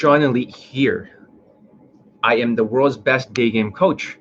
[0.00, 1.10] John Elite here.
[2.22, 4.16] I am the world's best day game coach.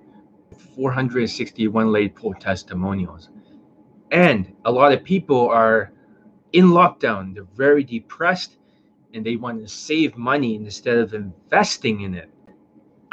[0.76, 3.30] 461 late poll testimonials.
[4.12, 5.94] And a lot of people are
[6.52, 7.34] in lockdown.
[7.34, 8.58] They're very depressed
[9.14, 12.30] and they want to save money instead of investing in it.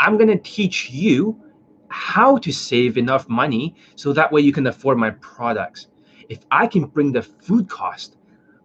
[0.00, 1.40] I'm going to teach you
[1.86, 5.86] how to save enough money so that way you can afford my products.
[6.28, 8.16] If I can bring the food cost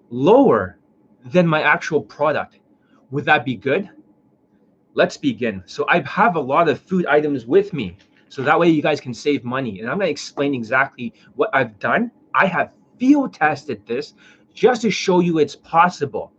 [0.09, 0.79] lower
[1.23, 2.57] than my actual product,
[3.11, 3.89] would that be good?
[4.93, 5.63] Let's begin.
[5.65, 7.97] So I have a lot of food items with me.
[8.29, 9.79] So that way you guys can save money.
[9.79, 12.11] And I'm going to explain exactly what I've done.
[12.33, 14.13] I have field tested this
[14.53, 16.31] just to show you it's possible.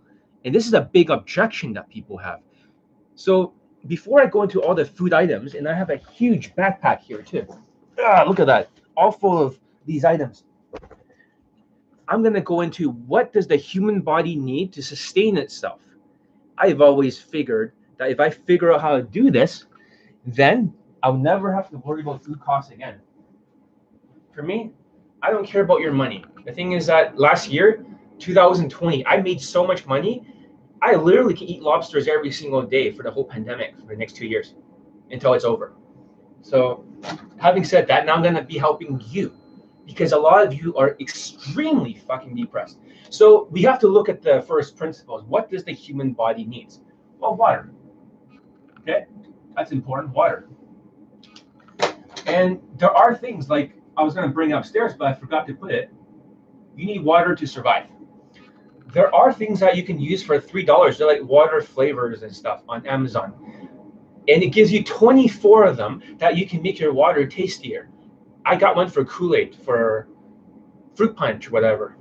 [0.45, 2.41] And this is a big objection that people have.
[3.15, 3.53] So
[3.87, 7.23] before I go into all the food items, and I have a huge backpack here
[7.23, 7.47] too.
[7.99, 10.45] Ah, look at that, all full of these items.
[12.09, 15.81] I'm going to go into what does the human body need to sustain itself.
[16.63, 19.67] I've always figured that if I figure out how to do this,
[20.25, 23.01] then I'll never have to worry about food costs again.
[24.35, 24.71] For me,
[25.23, 26.25] I don't care about your money.
[26.47, 27.85] The thing is that last year,
[28.19, 30.25] 2020, I made so much money
[30.83, 34.17] I literally can eat lobsters every single day for the whole pandemic for the next
[34.17, 34.55] two years
[35.13, 35.75] until it's over.
[36.43, 36.85] So,
[37.39, 39.33] having said that, now I'm going to be helping you
[39.87, 42.79] because a lot of you are extremely fucking depressed.
[43.11, 45.25] So, we have to look at the first principles.
[45.25, 46.81] What does the human body needs?
[47.19, 47.71] Well, water.
[48.81, 49.07] Okay,
[49.57, 50.15] that's important.
[50.15, 50.49] Water.
[52.27, 55.55] And there are things like I was going to bring upstairs, but I forgot to
[55.55, 55.93] put it.
[56.77, 57.87] You need water to survive
[58.93, 60.99] there are things that you can use for three dollars.
[60.99, 63.33] They're like water flavors and stuff on Amazon,
[64.29, 67.89] and it gives you 24 of them that you can make your water tastier.
[68.45, 70.09] I got one for Kool Aid for
[70.95, 71.97] fruit punch, whatever.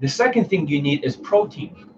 [0.00, 1.88] The second thing you need is protein.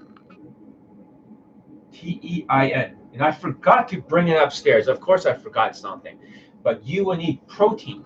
[1.92, 2.97] T E I N.
[3.12, 4.89] And I forgot to bring it upstairs.
[4.89, 6.19] Of course, I forgot something,
[6.63, 8.05] but you will need protein.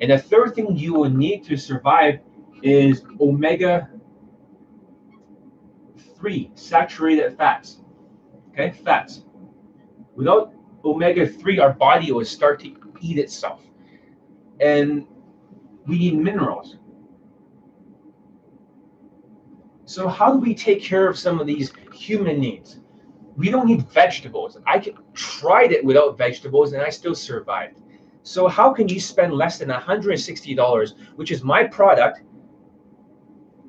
[0.00, 2.20] And the third thing you will need to survive
[2.62, 3.88] is omega
[6.20, 7.80] three saturated fats.
[8.50, 9.22] Okay, fats.
[10.14, 10.52] Without
[10.84, 13.62] omega 3, our body will start to eat itself.
[14.60, 15.06] And
[15.86, 16.76] we need minerals.
[19.86, 22.80] So, how do we take care of some of these human needs?
[23.36, 24.58] We don't need vegetables.
[24.66, 24.78] I
[25.14, 27.80] tried it without vegetables and I still survived.
[28.22, 32.20] So, how can you spend less than $160, which is my product,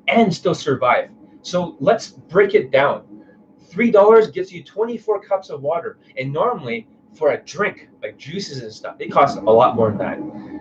[0.06, 1.10] and still survive?
[1.42, 3.24] So let's break it down.
[3.70, 5.98] $3 gets you 24 cups of water.
[6.16, 9.98] And normally, for a drink, like juices and stuff, it costs a lot more than
[9.98, 10.51] that.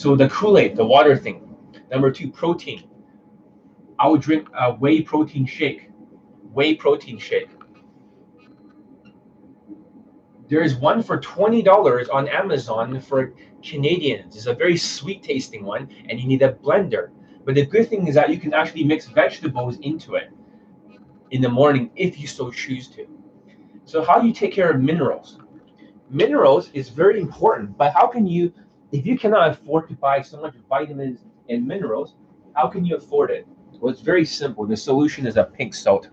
[0.00, 1.54] So the Kool Aid, the water thing.
[1.90, 2.88] Number two, protein.
[3.98, 5.90] I would drink a whey protein shake.
[6.54, 7.50] Whey protein shake.
[10.48, 14.36] There is one for $20 on Amazon for Canadians.
[14.36, 17.10] It's a very sweet tasting one, and you need a blender.
[17.44, 20.30] But the good thing is that you can actually mix vegetables into it
[21.30, 23.06] in the morning if you so choose to.
[23.84, 25.38] So how do you take care of minerals?
[26.08, 28.50] Minerals is very important, but how can you,
[28.92, 32.14] if you cannot afford to buy so much vitamins and minerals,
[32.54, 33.46] how can you afford it?
[33.80, 34.66] Well, it's very simple.
[34.66, 36.08] The solution is a pink salt.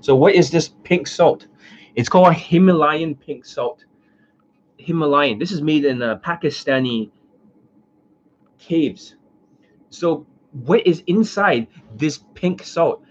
[0.00, 1.46] So what is this pink salt?
[1.94, 3.84] It's called Himalayan pink salt.
[4.76, 5.38] Himalayan.
[5.38, 7.10] This is made in uh, Pakistani
[8.58, 9.14] caves.
[9.90, 10.26] So
[10.64, 11.66] what is inside
[11.96, 13.02] this pink salt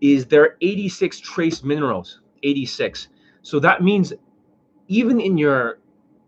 [0.00, 3.08] is there are 86 trace minerals 86
[3.42, 4.12] so that means
[4.88, 5.78] even in your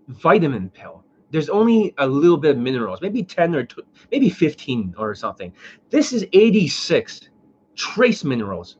[0.08, 3.66] vitamin pill there's only a little bit of minerals maybe 10 or
[4.10, 5.52] maybe 15 or something
[5.90, 7.30] this is 86
[7.74, 8.76] trace minerals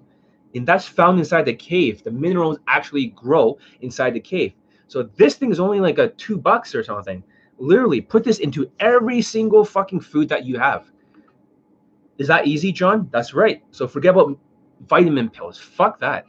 [0.54, 4.52] and that's found inside the cave the minerals actually grow inside the cave
[4.88, 7.22] so this thing is only like a two bucks or something
[7.58, 10.90] literally put this into every single fucking food that you have
[12.18, 13.08] is that easy, John?
[13.12, 13.62] That's right.
[13.70, 14.38] So forget about
[14.88, 15.58] vitamin pills.
[15.58, 16.24] Fuck that.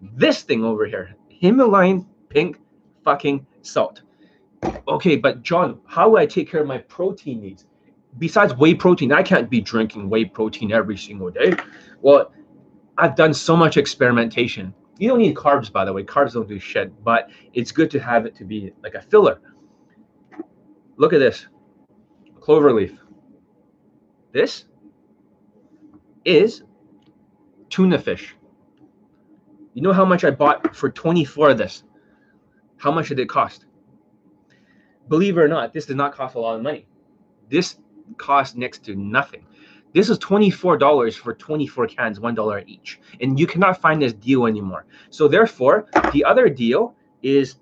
[0.00, 2.58] This thing over here, Himalayan pink
[3.04, 4.02] fucking salt.
[4.88, 7.66] Okay, but John, how do I take care of my protein needs?
[8.18, 11.54] Besides whey protein, I can't be drinking whey protein every single day.
[12.00, 12.32] Well,
[12.98, 14.74] I've done so much experimentation.
[14.98, 16.04] You don't need carbs, by the way.
[16.04, 19.40] Carbs don't do shit, but it's good to have it to be like a filler.
[20.96, 21.46] Look at this
[22.40, 22.98] clover leaf.
[24.32, 24.66] This
[26.24, 26.64] is
[27.70, 28.36] tuna fish.
[29.74, 31.82] You know how much I bought for 24 of this?
[32.76, 33.64] How much did it cost?
[35.08, 36.86] Believe it or not, this did not cost a lot of money.
[37.48, 37.78] This
[38.16, 39.44] cost next to nothing.
[39.92, 42.98] This is $24 for 24 cans, $1 each.
[43.20, 44.86] And you cannot find this deal anymore.
[45.10, 47.56] So therefore, the other deal is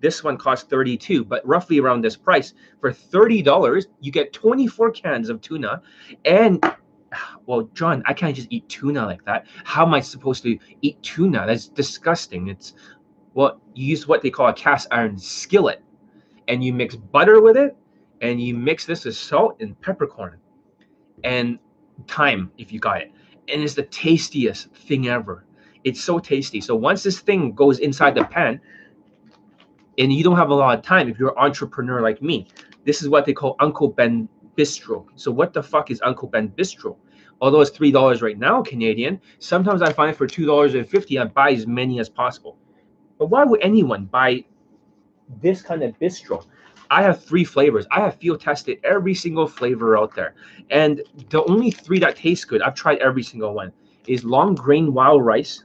[0.00, 2.54] this one costs 32, but roughly around this price.
[2.80, 5.82] For $30, you get 24 cans of tuna.
[6.24, 6.62] And
[7.46, 9.46] well, John, I can't just eat tuna like that.
[9.64, 11.44] How am I supposed to eat tuna?
[11.46, 12.48] That's disgusting.
[12.48, 12.74] It's
[13.34, 15.82] well, you use what they call a cast iron skillet,
[16.48, 17.76] and you mix butter with it,
[18.20, 20.38] and you mix this with salt and peppercorn
[21.24, 21.58] and
[22.08, 23.12] thyme if you got it.
[23.48, 25.44] And it's the tastiest thing ever.
[25.84, 26.60] It's so tasty.
[26.60, 28.60] So once this thing goes inside the pan,
[29.98, 32.48] and you don't have a lot of time if you're an entrepreneur like me,
[32.84, 35.06] this is what they call Uncle Ben Bistro.
[35.14, 36.96] So what the fuck is Uncle Ben Bistro?
[37.40, 41.18] Although it's three dollars right now, Canadian, sometimes I find for two dollars and fifty,
[41.18, 42.56] I buy as many as possible.
[43.18, 44.44] But why would anyone buy
[45.42, 46.44] this kind of bistro?
[46.90, 47.86] I have three flavors.
[47.90, 50.34] I have field tested every single flavor out there.
[50.70, 53.72] And the only three that taste good, I've tried every single one,
[54.06, 55.64] is long grain wild rice.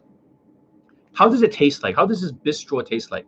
[1.14, 1.96] How does it taste like?
[1.96, 3.26] How does this bistro taste like?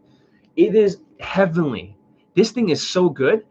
[0.55, 1.97] It is heavenly.
[2.35, 3.45] This thing is so good.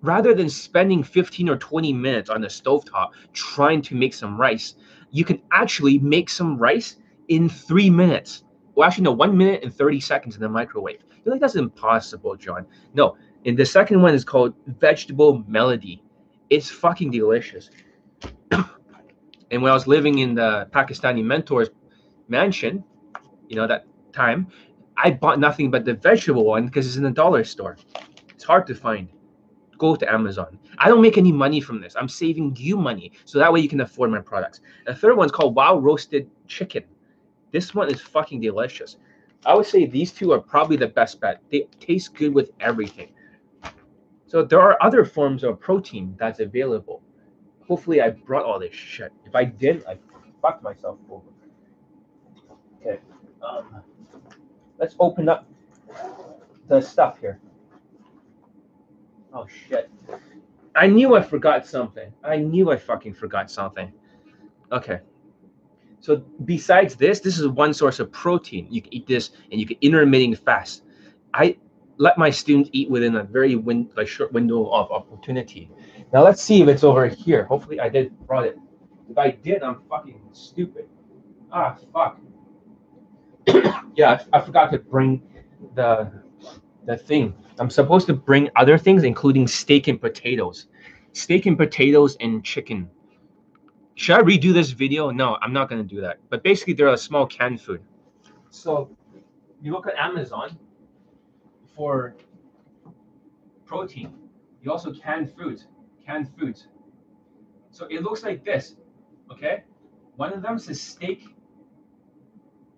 [0.00, 4.74] Rather than spending 15 or 20 minutes on the stovetop trying to make some rice,
[5.10, 6.96] you can actually make some rice
[7.28, 8.44] in three minutes.
[8.74, 11.02] Well, actually, no, one minute and 30 seconds in the microwave.
[11.24, 12.66] You're like, that's impossible, John.
[12.94, 16.02] No, and the second one is called Vegetable Melody.
[16.50, 17.70] It's fucking delicious.
[18.50, 21.70] and when I was living in the Pakistani mentor's
[22.28, 22.84] mansion,
[23.48, 24.48] you know, that time,
[24.96, 27.76] I bought nothing but the vegetable one because it's in the dollar store.
[28.30, 29.08] It's hard to find.
[29.78, 30.58] Go to Amazon.
[30.78, 31.96] I don't make any money from this.
[31.96, 34.60] I'm saving you money so that way you can afford my products.
[34.86, 36.84] The third one's called Wild Roasted Chicken.
[37.50, 38.96] This one is fucking delicious.
[39.44, 41.40] I would say these two are probably the best bet.
[41.50, 43.12] They taste good with everything.
[44.26, 47.02] So there are other forms of protein that's available.
[47.66, 49.12] Hopefully, I brought all this shit.
[49.26, 49.98] If I didn't, I
[50.40, 51.24] fucked myself over.
[52.80, 53.00] Okay.
[53.42, 53.82] Um,
[54.78, 55.46] let's open up
[56.68, 57.40] the stuff here.
[59.32, 59.90] Oh shit.
[60.74, 62.12] I knew I forgot something.
[62.24, 63.92] I knew I fucking forgot something.
[64.70, 65.00] Okay.
[66.02, 68.66] So besides this, this is one source of protein.
[68.68, 70.82] You can eat this and you can intermittent fast.
[71.32, 71.56] I
[71.96, 75.70] let my students eat within a very win- a short window of opportunity.
[76.12, 77.44] Now let's see if it's over here.
[77.44, 78.58] Hopefully I did brought it.
[79.08, 80.88] If I did, I'm fucking stupid.
[81.52, 82.20] Ah, fuck.
[83.94, 85.22] yeah, I, I forgot to bring
[85.76, 86.10] the
[86.84, 87.32] the thing.
[87.60, 90.66] I'm supposed to bring other things, including steak and potatoes.
[91.12, 92.90] Steak and potatoes and chicken.
[93.94, 95.10] Should I redo this video?
[95.10, 96.18] No, I'm not gonna do that.
[96.30, 97.82] But basically, they're a small canned food.
[98.50, 98.90] So
[99.62, 100.58] you look at Amazon,
[101.74, 102.14] for
[103.64, 104.12] protein.
[104.62, 105.66] You also canned foods,
[106.04, 106.68] canned foods.
[107.70, 108.76] So it looks like this,
[109.30, 109.64] okay?
[110.16, 111.24] One of them says steak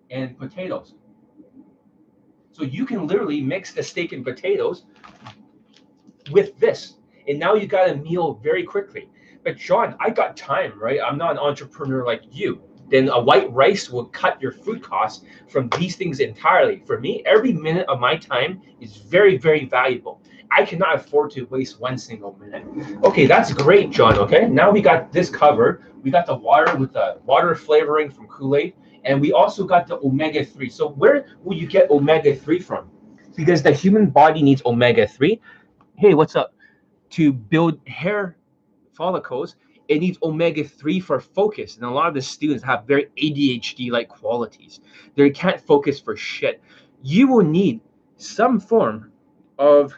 [0.09, 0.95] and potatoes.
[2.53, 4.85] So you can literally mix the steak and potatoes
[6.31, 6.95] with this.
[7.27, 9.09] And now you got a meal very quickly.
[9.45, 10.99] But John, I got time, right?
[11.01, 15.25] I'm not an entrepreneur like you then a white rice will cut your food costs
[15.47, 16.83] from these things entirely.
[16.85, 20.21] For me, every minute of my time is very, very valuable.
[20.51, 22.63] I cannot afford to waste one single minute.
[23.03, 24.17] Okay, that's great, John.
[24.19, 25.83] Okay, now we got this covered.
[26.03, 29.87] We got the water with the water flavoring from Kool Aid, and we also got
[29.87, 30.69] the omega 3.
[30.69, 32.89] So, where will you get omega 3 from?
[33.35, 35.41] Because the human body needs omega 3.
[35.97, 36.53] Hey, what's up?
[37.11, 38.37] To build hair
[38.95, 39.55] follicles
[39.87, 41.75] it needs omega 3 for focus.
[41.75, 44.79] And a lot of the students have very ADHD like qualities.
[45.15, 46.61] They can't focus for shit.
[47.03, 47.81] You will need
[48.17, 49.11] some form
[49.59, 49.93] of,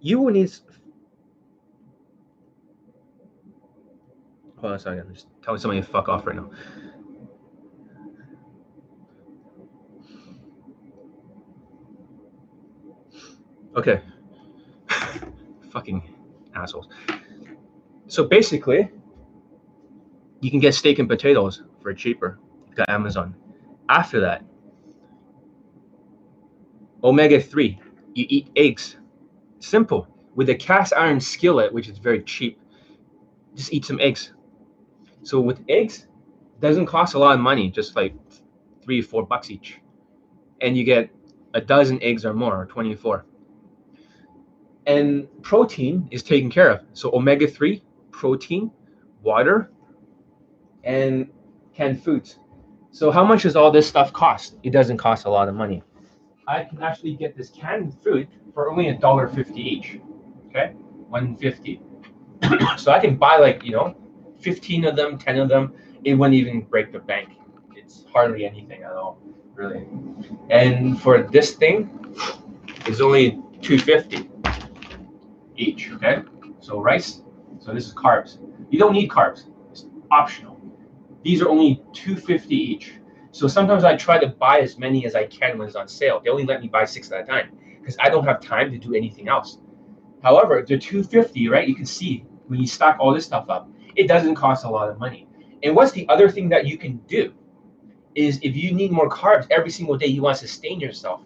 [0.00, 0.50] you will need,
[4.56, 5.00] hold on a second.
[5.00, 6.50] I'm just telling somebody to fuck off right now.
[13.76, 14.00] Okay.
[15.74, 16.14] Fucking
[16.54, 16.88] assholes.
[18.06, 18.88] So basically,
[20.40, 22.38] you can get steak and potatoes for cheaper.
[22.74, 23.34] Got Amazon.
[23.88, 24.44] After that,
[27.02, 27.78] omega 3,
[28.14, 28.96] you eat eggs.
[29.58, 30.06] Simple.
[30.36, 32.58] With a cast iron skillet, which is very cheap,
[33.54, 34.32] just eat some eggs.
[35.22, 36.06] So with eggs,
[36.60, 38.14] doesn't cost a lot of money, just like
[38.82, 39.80] three, four bucks each.
[40.60, 41.10] And you get
[41.54, 43.24] a dozen eggs or more, or 24
[44.86, 46.82] and protein is taken care of.
[46.92, 48.70] So omega 3, protein,
[49.22, 49.70] water,
[50.82, 51.30] and
[51.74, 52.38] canned foods.
[52.90, 54.56] So how much does all this stuff cost?
[54.62, 55.82] It doesn't cost a lot of money.
[56.46, 59.98] I can actually get this canned food for only a dollar fifty each.
[60.48, 60.72] Okay,
[61.08, 61.80] one fifty.
[62.76, 63.96] so I can buy like you know,
[64.38, 65.72] fifteen of them, ten of them.
[66.04, 67.30] It wouldn't even break the bank.
[67.74, 69.18] It's hardly anything at all.
[69.54, 69.88] really.
[70.50, 71.90] And for this thing,
[72.86, 74.28] it's only 250
[75.56, 75.90] each.
[75.92, 76.22] Okay,
[76.60, 77.22] so rice.
[77.60, 78.38] So this is carbs.
[78.70, 79.46] You don't need carbs.
[79.70, 80.60] It's optional.
[81.22, 82.94] These are only 250 each.
[83.30, 86.20] So sometimes I try to buy as many as I can when it's on sale.
[86.22, 88.78] They only let me buy six at a time because I don't have time to
[88.78, 89.58] do anything else.
[90.22, 91.66] However, they're 250, right?
[91.66, 94.88] You can see when you stack all this stuff up, it doesn't cost a lot
[94.88, 95.26] of money.
[95.62, 97.32] And what's the other thing that you can do
[98.14, 101.22] is if you need more carbs every single day, you want to sustain yourself.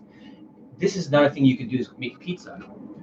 [0.78, 2.58] This is another thing you can do is make pizza.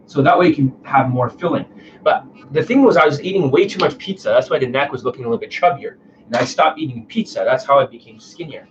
[0.05, 1.65] So that way you can have more filling.
[2.03, 4.29] But the thing was I was eating way too much pizza.
[4.29, 5.97] That's why the neck was looking a little bit chubbier.
[6.25, 7.43] And I stopped eating pizza.
[7.45, 8.67] That's how I became skinnier.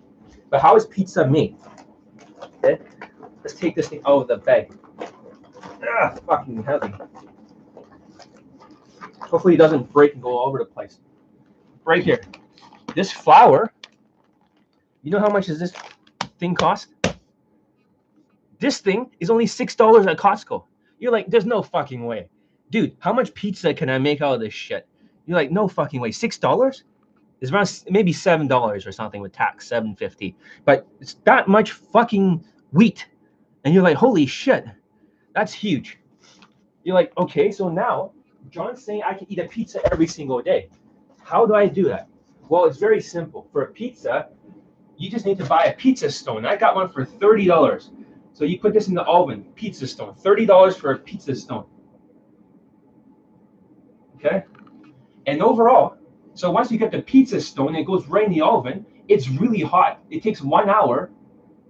[0.51, 1.57] But how is pizza made?
[2.65, 2.79] Okay.
[3.43, 4.73] Let's take this thing out of the bag.
[5.87, 6.95] Ah, fucking heavy.
[9.21, 11.01] Hopefully it doesn't break and go all over the place.
[11.85, 12.21] Right here.
[12.95, 13.73] This flour,
[15.03, 15.73] you know how much does this
[16.39, 16.89] thing cost?
[18.61, 20.65] This thing is only $6 at Costco.
[20.99, 22.29] You're like, there's no fucking way.
[22.71, 24.87] Dude, how much pizza can I make out of this shit?
[25.27, 26.11] You're like, no fucking way.
[26.11, 26.83] $6?
[27.41, 30.35] It's around maybe $7 or something with tax, 750
[30.65, 33.07] But it's that much fucking wheat.
[33.65, 34.65] And you're like, holy shit,
[35.35, 35.99] that's huge.
[36.85, 38.13] You're like, okay, so now
[38.51, 40.69] John's saying I can eat a pizza every single day.
[41.23, 42.09] How do I do that?
[42.49, 43.49] Well, it's very simple.
[43.53, 44.29] For a pizza,
[44.97, 46.45] you just need to buy a pizza stone.
[46.45, 47.91] I got one for $30.
[48.35, 51.65] So you put this in the oven, pizza stone, $30 for a pizza stone.
[54.17, 54.43] Okay?
[55.27, 55.97] And overall,
[56.35, 58.85] so once you get the pizza stone, it goes right in the oven.
[59.07, 60.01] It's really hot.
[60.11, 61.11] It takes one hour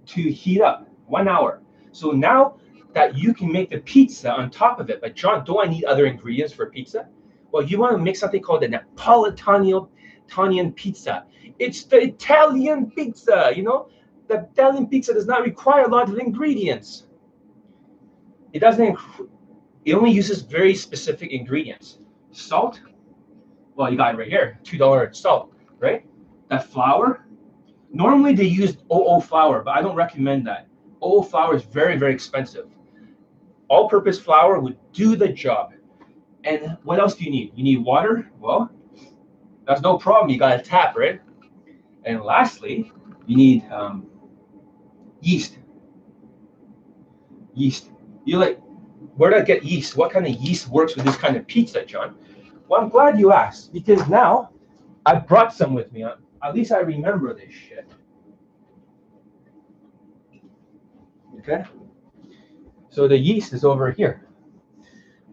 [0.07, 0.89] to heat up.
[1.05, 1.61] One hour.
[1.91, 2.57] So now
[2.93, 5.83] that you can make the pizza on top of it, but John, do I need
[5.85, 7.07] other ingredients for pizza?
[7.51, 9.87] Well, you want to make something called the Napolitano
[10.75, 11.25] pizza.
[11.59, 13.89] It's the Italian pizza, you know?
[14.27, 17.05] The Italian pizza does not require a lot of ingredients.
[18.53, 18.97] It doesn't,
[19.83, 21.99] it only uses very specific ingredients.
[22.31, 22.79] Salt,
[23.75, 26.05] well, you got it right here, $2 salt, right?
[26.49, 27.25] That flour,
[27.91, 30.67] normally they use OO flour, but I don't recommend that.
[31.03, 32.67] OO flour is very, very expensive.
[33.67, 35.73] All purpose flour would do the job.
[36.43, 37.51] And what else do you need?
[37.55, 38.31] You need water?
[38.39, 38.69] Well,
[39.65, 40.29] that's no problem.
[40.29, 41.19] You got a tap, right?
[42.05, 42.91] And lastly,
[43.25, 44.07] you need um,
[45.25, 45.57] yeast.
[47.53, 47.89] Yeast.
[48.25, 48.59] You're like,
[49.15, 49.97] where do I get yeast?
[49.97, 52.15] What kind of yeast works with this kind of pizza, John?
[52.67, 54.51] Well, I'm glad you asked because now
[55.05, 56.03] I brought some with me.
[56.03, 57.87] At least I remember this shit.
[61.39, 61.63] Okay.
[62.89, 64.27] So the yeast is over here.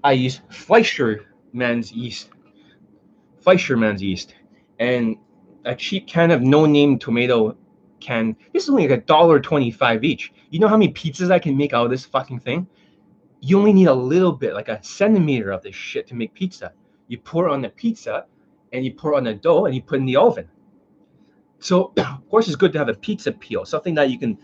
[0.05, 2.31] I use Fleischermann's yeast.
[3.45, 4.35] Fleischermann's yeast.
[4.79, 5.17] And
[5.65, 7.57] a cheap can of no-name tomato
[8.03, 8.37] can.
[8.53, 10.33] This is only like a dollar twenty-five each.
[10.51, 12.67] You know how many pizzas I can make out of this fucking thing?
[13.41, 16.73] You only need a little bit, like a centimeter of this shit to make pizza
[17.13, 18.25] you pour on the pizza
[18.73, 20.49] and you pour on the dough and you put in the oven.
[21.59, 24.39] So, of course, it's good to have a pizza peel, something that you can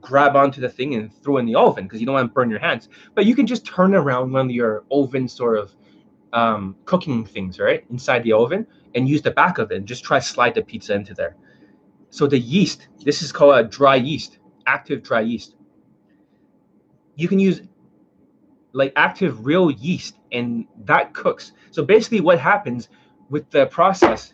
[0.00, 2.48] grab onto the thing and throw in the oven because you don't want to burn
[2.50, 2.88] your hands.
[3.14, 5.74] But you can just turn around one of your oven sort of
[6.32, 10.02] um, cooking things, right, inside the oven and use the back of it and just
[10.02, 11.36] try to slide the pizza into there.
[12.14, 15.56] So the yeast, this is called a dry yeast, active dry yeast.
[17.16, 17.62] You can use
[18.72, 21.50] like active real yeast and that cooks.
[21.72, 22.88] So basically what happens
[23.30, 24.32] with the process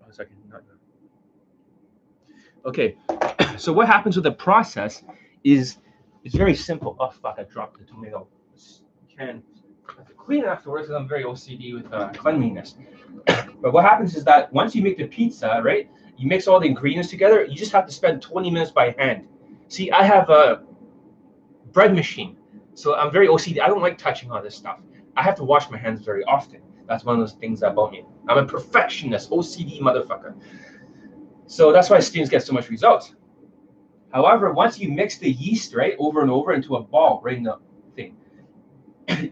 [0.00, 0.36] oh, second,
[2.64, 2.96] Okay,
[3.56, 5.02] so what happens with the process
[5.42, 5.78] is
[6.22, 6.96] it's very simple.
[7.00, 8.28] Oh fuck, I dropped the tomato
[9.18, 9.42] can.
[10.16, 12.76] Clean afterwards because I'm very OCD with uh, cleanliness.
[13.26, 16.66] but what happens is that once you make the pizza, right, you mix all the
[16.66, 19.28] ingredients together, you just have to spend 20 minutes by hand.
[19.68, 20.62] See, I have a
[21.72, 22.36] bread machine
[22.76, 23.58] so I'm very OCD.
[23.62, 24.80] I don't like touching all this stuff.
[25.16, 26.60] I have to wash my hands very often.
[26.86, 28.04] That's one of those things about me.
[28.28, 30.34] I'm a perfectionist, OCD motherfucker.
[31.46, 33.14] So that's why students get so much results.
[34.12, 37.44] However, once you mix the yeast right over and over into a ball right in
[37.44, 37.58] the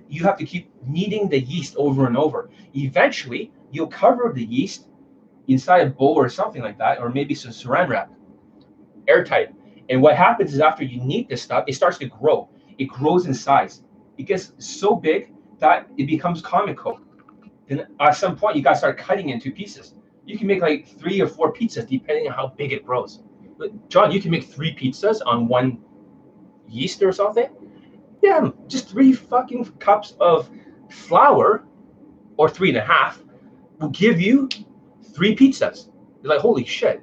[0.09, 2.51] you have to keep kneading the yeast over and over.
[2.75, 4.89] Eventually, you'll cover the yeast
[5.49, 8.11] inside a bowl or something like that, or maybe some saran wrap,
[9.09, 9.55] airtight.
[9.91, 13.27] And what happens is after you knead this stuff, it starts to grow it grows
[13.27, 13.83] in size.
[14.19, 17.01] It gets so big that it becomes comical.
[17.69, 19.95] Then at some point, you got to start cutting into pieces.
[20.27, 23.23] You can make like three or four pizzas depending on how big it grows.
[23.59, 25.79] But John, you can make three pizzas on one
[26.69, 27.49] yeast or something.
[28.25, 30.49] Yeah, just three fucking cups of
[30.89, 31.67] flour
[32.39, 33.23] or three and a half
[33.79, 34.49] will give you
[35.15, 35.91] three pizzas.
[36.23, 37.03] You're like, holy shit.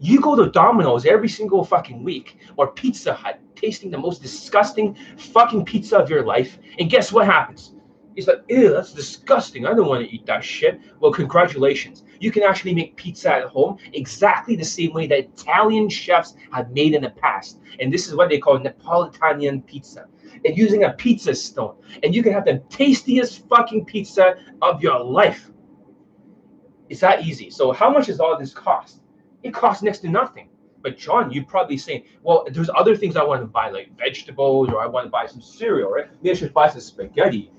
[0.00, 4.98] You go to Domino's every single fucking week or Pizza Hut, tasting the most disgusting
[5.16, 7.74] fucking pizza of your life, and guess what happens?
[8.14, 9.64] He's like, ew, that's disgusting.
[9.64, 10.78] I don't want to eat that shit.
[11.00, 12.02] Well, congratulations.
[12.20, 16.70] You can actually make pizza at home exactly the same way that Italian chefs have
[16.72, 17.60] made in the past.
[17.80, 20.06] And this is what they call Napolitan pizza.
[20.44, 21.76] And using a pizza stone.
[22.02, 25.50] And you can have the tastiest fucking pizza of your life.
[26.88, 27.50] It's that easy.
[27.50, 29.00] So how much does all this cost?
[29.42, 30.48] It costs next to nothing.
[30.80, 34.68] But John, you're probably saying, well, there's other things I want to buy, like vegetables,
[34.70, 36.06] or I want to buy some cereal, right?
[36.22, 37.50] Maybe I should buy some spaghetti.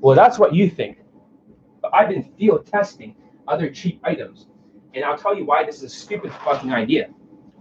[0.00, 0.98] Well, that's what you think.
[1.82, 3.16] But I've been field testing
[3.48, 4.46] other cheap items.
[4.94, 7.10] And I'll tell you why this is a stupid fucking idea.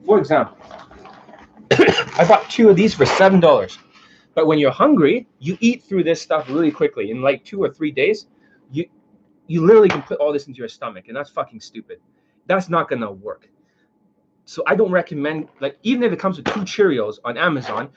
[0.06, 0.58] For example,
[1.72, 3.78] I bought two of these for seven dollars.
[4.36, 7.10] But when you're hungry, you eat through this stuff really quickly.
[7.10, 8.28] In like two or three days,
[8.72, 8.86] you
[9.48, 12.00] you literally can put all this into your stomach, and that's fucking stupid.
[12.46, 13.50] That's not gonna work.
[14.46, 17.90] So I don't recommend like even if it comes with two Cheerios on Amazon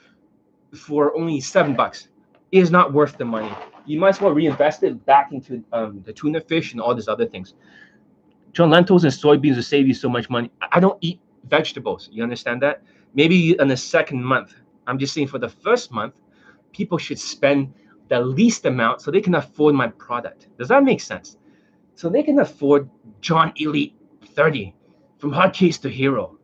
[0.75, 2.09] for only seven bucks,
[2.51, 3.51] it is not worth the money.
[3.85, 7.07] You might as well reinvest it back into um, the tuna fish and all these
[7.07, 7.55] other things.
[8.53, 10.51] John, lentils and soybeans will save you so much money.
[10.71, 12.09] I don't eat vegetables.
[12.11, 12.83] You understand that?
[13.13, 14.53] Maybe in the second month.
[14.87, 16.13] I'm just saying for the first month,
[16.71, 17.73] people should spend
[18.09, 20.47] the least amount so they can afford my product.
[20.57, 21.37] Does that make sense?
[21.95, 22.89] So they can afford
[23.21, 23.95] John Elite
[24.35, 24.73] 30
[25.17, 26.37] from hotcakes to hero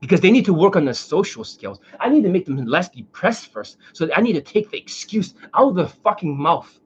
[0.00, 1.80] because they need to work on their social skills.
[2.00, 3.78] I need to make them less depressed first.
[3.94, 6.78] So I need to take the excuse out of their fucking mouth.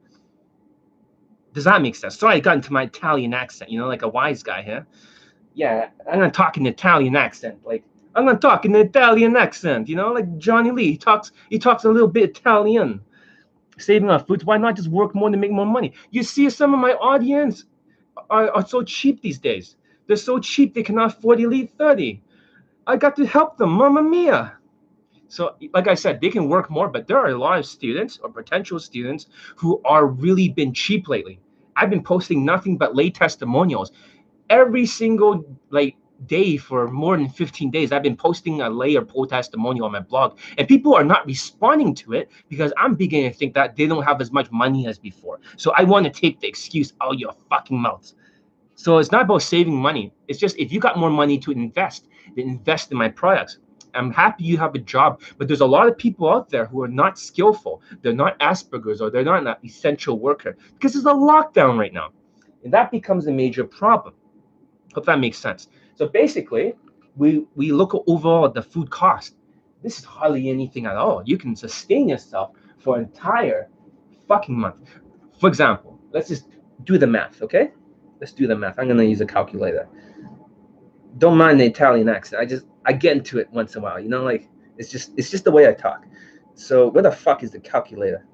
[1.53, 2.17] Does that make sense?
[2.17, 4.85] Sorry, I got into my Italian accent, you know, like a wise guy here.
[5.53, 7.59] Yeah, I'm gonna talk in Italian accent.
[7.65, 7.83] Like
[8.15, 10.91] I'm gonna talk in Italian accent, you know, like Johnny Lee.
[10.91, 13.01] He talks he talks a little bit Italian.
[13.77, 15.93] Saving our food, why not just work more to make more money?
[16.11, 17.63] You see, some of my audience
[18.29, 19.77] are, are so cheap these days.
[20.05, 22.21] They're so cheap they cannot afford Elite 30.
[22.87, 24.58] I got to help them, mamma mia.
[25.29, 28.19] So, like I said, they can work more, but there are a lot of students
[28.21, 31.39] or potential students who are really been cheap lately.
[31.75, 33.91] I've been posting nothing but late testimonials
[34.49, 37.91] every single like day for more than 15 days.
[37.91, 41.25] I've been posting a lay or pull testimonial on my blog, and people are not
[41.25, 44.87] responding to it because I'm beginning to think that they don't have as much money
[44.87, 45.39] as before.
[45.57, 48.15] So I want to take the excuse out your fucking mouths.
[48.75, 50.13] So it's not about saving money.
[50.27, 53.59] It's just if you got more money to invest, then invest in my products.
[53.99, 56.81] I'm happy you have a job, but there's a lot of people out there who
[56.81, 57.81] are not skillful.
[58.01, 62.11] They're not Asperger's or they're not an essential worker because there's a lockdown right now.
[62.63, 64.13] And that becomes a major problem.
[64.95, 65.67] Hope that makes sense.
[65.95, 66.75] So basically,
[67.17, 69.35] we, we look overall at the food cost.
[69.83, 71.21] This is hardly anything at all.
[71.25, 73.69] You can sustain yourself for an entire
[74.29, 74.89] fucking month.
[75.41, 76.47] For example, let's just
[76.85, 77.71] do the math, okay?
[78.21, 78.79] Let's do the math.
[78.79, 79.89] I'm gonna use a calculator.
[81.17, 82.41] Don't mind the Italian accent.
[82.41, 83.99] I just I get into it once in a while.
[83.99, 86.05] You know, like it's just it's just the way I talk.
[86.55, 88.25] So where the fuck is the calculator?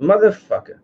[0.00, 0.78] Motherfucker.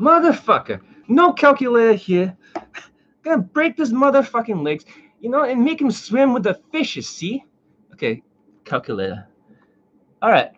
[0.00, 0.80] Motherfucker.
[1.08, 2.36] No calculator here.
[3.22, 4.84] Gonna break this motherfucking legs,
[5.20, 7.44] you know, and make him swim with the fishes, see?
[7.92, 8.22] Okay,
[8.64, 9.28] calculator.
[10.22, 10.50] All right.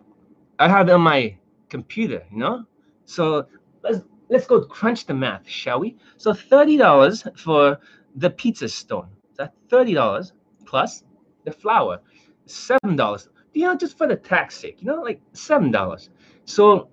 [0.57, 1.37] I have it on my
[1.69, 2.65] computer, you know?
[3.05, 3.47] So
[3.83, 5.97] let's let's go crunch the math, shall we?
[6.17, 7.79] So $30 for
[8.15, 9.09] the pizza stone.
[9.37, 10.31] That's $30
[10.65, 11.03] plus
[11.43, 11.99] the flour.
[12.47, 13.27] $7.
[13.53, 16.09] You know, just for the tax sake, you know, like $7.
[16.45, 16.89] So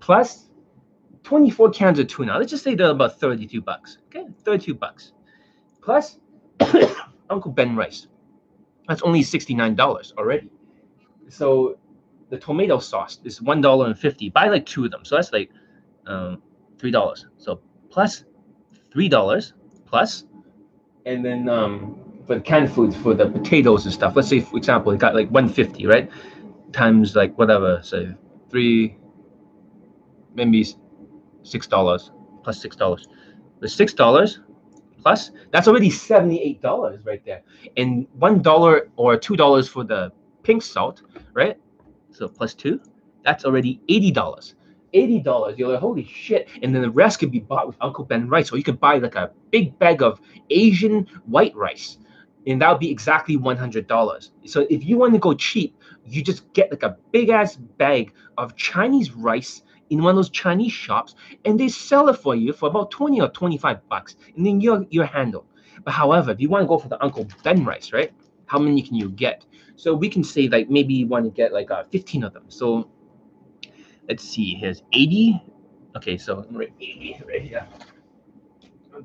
[0.00, 0.48] plus
[1.22, 2.38] 24 cans of tuna.
[2.38, 3.98] Let's just say they're about 32 bucks.
[4.06, 5.12] Okay, 32 bucks.
[5.82, 6.18] Plus
[7.30, 8.08] Uncle Ben rice.
[8.88, 10.50] That's only $69 already.
[11.28, 11.78] So
[12.30, 14.32] the tomato sauce is $1.50.
[14.32, 15.04] Buy like two of them.
[15.04, 15.50] So that's like
[16.06, 16.42] um,
[16.78, 17.24] $3.
[17.36, 18.24] So plus
[18.94, 19.52] $3
[19.86, 20.24] plus,
[21.08, 24.58] and then um, for the canned foods, for the potatoes and stuff, let's say, for
[24.58, 26.10] example, it got like 150 right?
[26.72, 28.14] Times like whatever, so
[28.50, 28.96] three,
[30.34, 32.10] maybe $6
[32.52, 33.06] $6.
[33.60, 34.38] The $6
[35.02, 37.42] plus, that's already $78 right there.
[37.76, 41.56] And $1 or $2 for the pink salt, right?
[42.10, 42.80] So plus two,
[43.24, 43.80] that's already
[44.94, 45.24] $80.
[45.24, 45.58] $80.
[45.58, 46.48] You're like, holy shit.
[46.62, 48.52] And then the rest could be bought with Uncle Ben rice.
[48.52, 50.20] Or you could buy like a big bag of
[50.50, 51.98] Asian white rice.
[52.46, 54.30] And that would be exactly $100.
[54.46, 58.12] So if you want to go cheap, you just get like a big ass bag
[58.38, 62.52] of Chinese rice in one of those Chinese shops and they sell it for you
[62.52, 64.16] for about 20 or 25 bucks.
[64.36, 65.46] And then you're you're handled.
[65.84, 68.12] But however, if you want to go for the Uncle Ben rice, right?
[68.46, 69.44] How many can you get?
[69.76, 72.44] So we can say like maybe you want to get like uh, 15 of them.
[72.48, 72.90] So
[74.08, 75.42] let's see, here's 80.
[75.96, 77.66] Okay, so right 80 right here.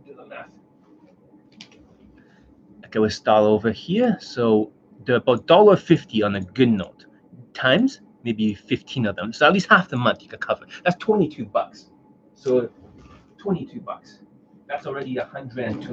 [0.05, 0.49] Do the math.
[2.85, 4.17] Okay, we start over here.
[4.19, 4.71] So
[5.05, 7.05] they're about dollar fifty on a good note
[7.53, 9.33] times maybe 15 of them.
[9.33, 10.65] So at least half the month you could cover.
[10.83, 11.91] That's 22 bucks.
[12.35, 12.69] So
[13.37, 14.19] 22 bucks.
[14.67, 15.83] That's already $102.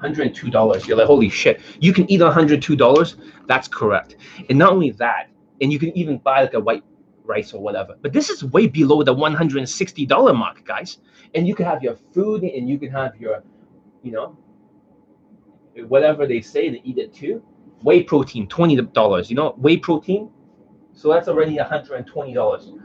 [0.00, 0.86] $102.
[0.86, 1.60] You're like, holy shit.
[1.80, 3.16] You can eat $102.
[3.46, 4.16] That's correct.
[4.48, 6.84] And not only that, and you can even buy like a white
[7.28, 7.94] rice or whatever.
[8.00, 10.98] But this is way below the $160 mark, guys.
[11.34, 13.42] And you can have your food and you can have your,
[14.02, 14.36] you know,
[15.86, 17.42] whatever they say to eat it too.
[17.82, 19.30] Whey protein, $20.
[19.30, 20.30] You know, whey protein,
[20.92, 22.80] so that's already $120.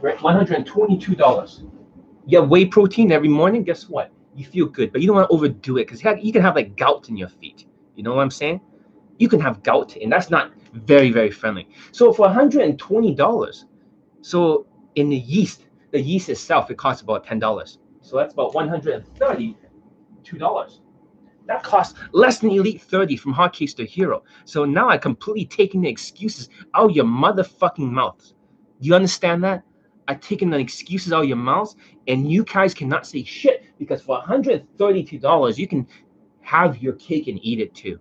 [0.00, 0.18] Right?
[0.18, 1.70] $122.
[2.26, 4.12] You have whey protein every morning, guess what?
[4.34, 6.76] You feel good, but you don't want to overdo it because you can have like
[6.76, 7.64] gout in your feet.
[7.96, 8.60] You know what I'm saying?
[9.18, 10.52] You can have gout, and that's not
[10.84, 11.68] very, very friendly.
[11.92, 13.64] So for $120,
[14.20, 17.78] so in the yeast, the yeast itself, it costs about $10.
[18.00, 20.80] So that's about $132
[21.48, 24.22] that costs less than Elite 30 from Hotcakes to Hero.
[24.44, 28.34] So now I completely taking the excuses out your motherfucking mouths.
[28.80, 29.64] You understand that?
[30.06, 34.22] I taking the excuses out your mouths, and you guys cannot say shit because for
[34.22, 35.86] $132, you can
[36.40, 37.98] have your cake and eat it too.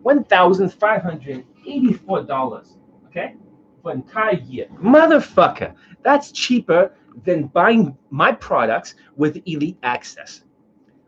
[0.04, 2.76] $1,584.
[3.06, 3.34] Okay?
[3.82, 4.66] For entire year.
[4.80, 5.74] Motherfucker.
[6.02, 6.92] That's cheaper
[7.24, 10.42] than buying my products with elite access.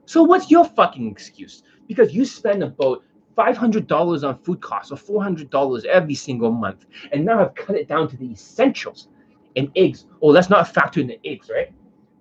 [0.07, 1.62] So what's your fucking excuse?
[1.88, 3.02] Because you spend about
[3.37, 8.09] $500 on food costs or $400 every single month, and now I've cut it down
[8.09, 9.09] to the essentials
[9.57, 10.07] and eggs.
[10.22, 11.72] Oh, let's not factor in the eggs, right?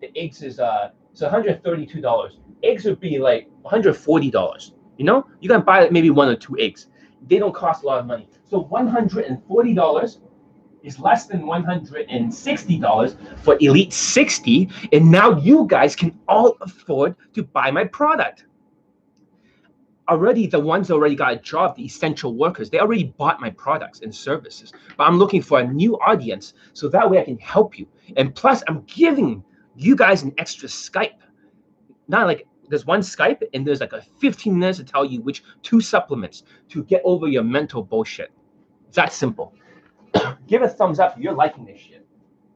[0.02, 2.30] The eggs is uh, so $132.
[2.64, 4.72] Eggs would be like $140.
[4.98, 6.88] You know, you can buy maybe one or two eggs.
[7.28, 8.30] They don't cost a lot of money.
[8.50, 10.18] So $140
[10.84, 17.44] is less than $160 for Elite 60, and now you guys can all afford to
[17.44, 18.46] buy my product.
[20.10, 23.50] Already, the ones that already got a job, the essential workers, they already bought my
[23.50, 24.74] products and services.
[24.98, 27.88] But I'm looking for a new audience so that way I can help you.
[28.18, 29.42] And plus, I'm giving
[29.78, 31.22] you guys an extra Skype.
[32.10, 35.44] Not like there's one Skype and there's like a 15 minutes to tell you which
[35.62, 38.32] two supplements to get over your mental bullshit.
[38.88, 39.54] It's that simple
[40.48, 42.06] give a thumbs up if you're liking this shit.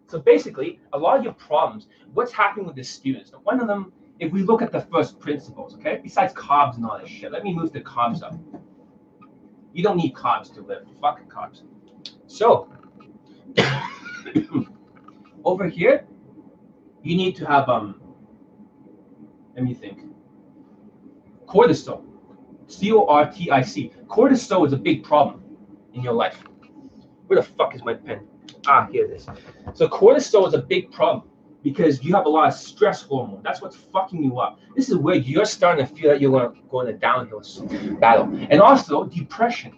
[0.07, 3.31] So basically, a lot of your problems, what's happening with the students?
[3.43, 6.97] One of them, if we look at the first principles, okay, besides carbs and all
[6.99, 8.33] this shit, let me move the carbs up.
[9.73, 10.85] You don't need carbs to live.
[11.01, 11.63] Fuck carbs.
[12.25, 12.69] So,
[15.43, 16.07] over here,
[17.03, 18.01] you need to have um.
[19.57, 20.01] Let me think.
[21.47, 22.03] Cortisol,
[22.67, 23.91] C O R T I C.
[24.05, 25.43] Cortisol is a big problem
[25.93, 26.43] in your life.
[27.25, 28.27] Where the fuck is my pen?
[28.67, 29.27] Ah, here it is.
[29.73, 31.27] So cortisol is a big problem
[31.63, 33.41] because you have a lot of stress hormone.
[33.43, 34.59] That's what's fucking you up.
[34.75, 37.41] This is where you're starting to feel that you're going to go in a downhill
[37.99, 38.25] battle.
[38.51, 39.73] And also depression.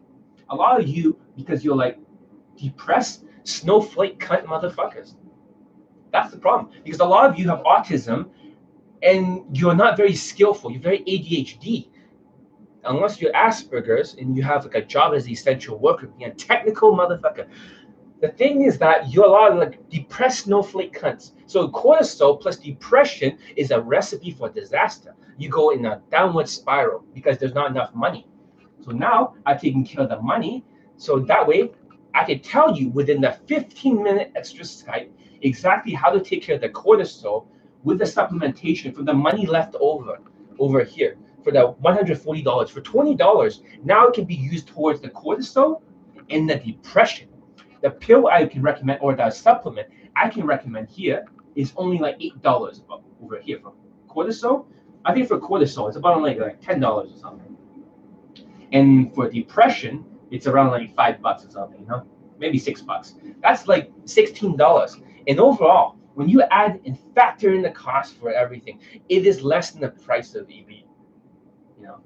[0.49, 1.97] A lot of you, because you're like
[2.57, 5.15] depressed, snowflake cunt motherfuckers.
[6.11, 6.73] That's the problem.
[6.83, 8.29] Because a lot of you have autism
[9.01, 10.71] and you're not very skillful.
[10.71, 11.89] You're very ADHD
[12.85, 16.33] unless you're Asperger's and you have like a job as an essential worker, being a
[16.33, 17.47] technical motherfucker.
[18.21, 21.31] The thing is that you're a lot of like depressed snowflake cunts.
[21.45, 25.15] So cortisol plus depression is a recipe for disaster.
[25.37, 28.27] You go in a downward spiral because there's not enough money.
[28.81, 30.65] So now I've taken care of the money.
[30.97, 31.71] So that way
[32.13, 35.09] I can tell you within the 15 minute extra Skype
[35.41, 37.45] exactly how to take care of the cortisol
[37.83, 40.19] with the supplementation from the money left over
[40.59, 45.81] over here for the $140 for $20 now it can be used towards the cortisol
[46.29, 47.29] and the depression.
[47.81, 52.17] The pill i can recommend or the supplement i can recommend here is only like
[52.19, 52.83] eight dollars
[53.23, 53.73] over here for
[54.09, 54.65] cortisol
[55.05, 57.55] i think for cortisol it's about like, like ten dollars or something.
[58.73, 62.05] And for depression it's around like five bucks or something you know
[62.39, 63.15] maybe six bucks.
[63.41, 64.97] That's like sixteen dollars.
[65.27, 69.71] And overall when you add and factor in the cost for everything it is less
[69.71, 70.83] than the price of EV.
[71.79, 71.99] You know,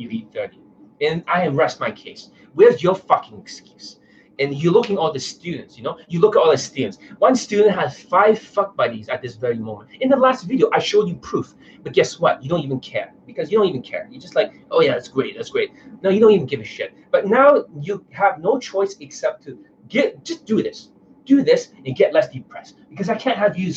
[0.00, 0.60] EV 30.
[1.00, 2.30] And I rest my case.
[2.54, 3.98] Where's your fucking excuse?
[4.38, 6.98] and you're looking at all the students, you know, you look at all the students.
[7.18, 9.90] One student has five fuck buddies at this very moment.
[10.00, 12.42] In the last video, I showed you proof, but guess what?
[12.42, 14.08] You don't even care because you don't even care.
[14.10, 15.72] You're just like, oh yeah, that's great, that's great.
[16.02, 16.94] No, you don't even give a shit.
[17.10, 20.90] But now you have no choice except to get, just do this,
[21.26, 22.76] do this, and get less depressed.
[22.88, 23.74] Because I can't have you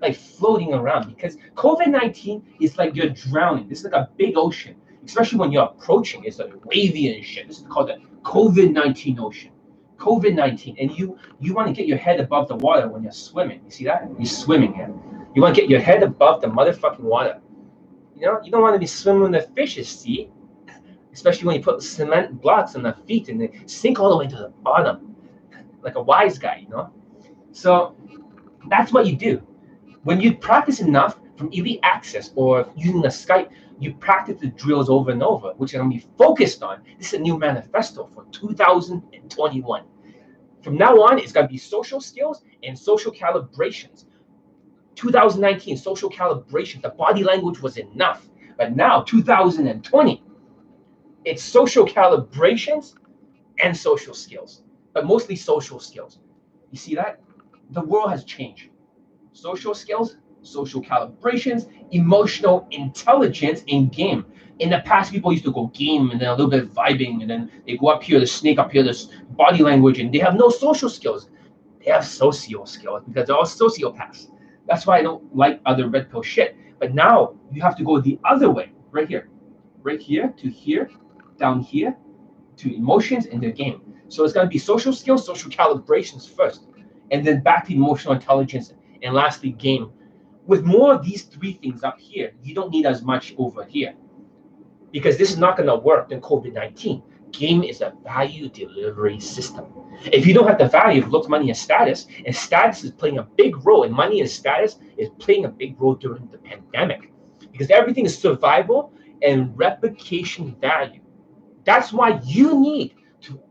[0.00, 3.68] like floating around because COVID 19 is like you're drowning.
[3.68, 6.24] This is like a big ocean, especially when you're approaching.
[6.24, 7.46] It's like wavy and shit.
[7.46, 9.52] This is called the COVID 19 ocean
[9.98, 13.12] COVID nineteen, and you you want to get your head above the water when you're
[13.12, 13.60] swimming.
[13.64, 14.08] You see that?
[14.18, 14.92] You're swimming here.
[15.34, 17.40] You want to get your head above the motherfucking water.
[18.14, 20.30] You know, you don't want to be swimming when the fishes see,
[21.12, 24.26] especially when you put cement blocks on the feet and they sink all the way
[24.26, 25.15] to the bottom,
[25.86, 26.58] like a wise guy.
[26.62, 26.92] You know,
[27.52, 27.96] so
[28.68, 29.40] that's what you do.
[30.02, 34.88] When you practice enough from Elite Access or using the Skype, you practice the drills
[34.88, 36.82] over and over, which I'm to be focused on.
[36.98, 39.84] This is a new manifesto for 2021.
[40.62, 44.06] From now on, it's to be social skills and social calibrations.
[44.96, 48.26] 2019, social calibration, the body language was enough.
[48.56, 50.22] But now, 2020,
[51.24, 52.94] it's social calibrations
[53.62, 54.62] and social skills,
[54.96, 56.20] but mostly social skills.
[56.70, 57.20] You see that?
[57.72, 58.70] The world has changed.
[59.34, 64.24] Social skills social calibrations, emotional intelligence in game.
[64.60, 67.20] In the past, people used to go game and then a little bit of vibing,
[67.20, 70.18] and then they go up here, the snake up here, this body language, and they
[70.18, 71.28] have no social skills.
[71.84, 74.30] They have socio skills because they're all sociopaths.
[74.66, 76.56] That's why I don't like other red pill shit.
[76.78, 79.28] But now you have to go the other way, right here,
[79.82, 80.90] right here to here,
[81.38, 81.96] down here
[82.58, 83.85] to emotions and the game.
[84.08, 86.66] So it's going to be social skills, social calibrations first,
[87.10, 89.90] and then back to emotional intelligence, and lastly, game
[90.46, 93.94] with more of these three things up here, you don't need as much over here
[94.92, 97.02] because this is not going to work in COVID 19.
[97.32, 99.66] Game is a value delivery system.
[100.12, 103.18] If you don't have the value of looks, money, and status, and status is playing
[103.18, 107.12] a big role, and money and status is playing a big role during the pandemic
[107.52, 108.92] because everything is survival
[109.22, 111.00] and replication value.
[111.64, 112.94] That's why you need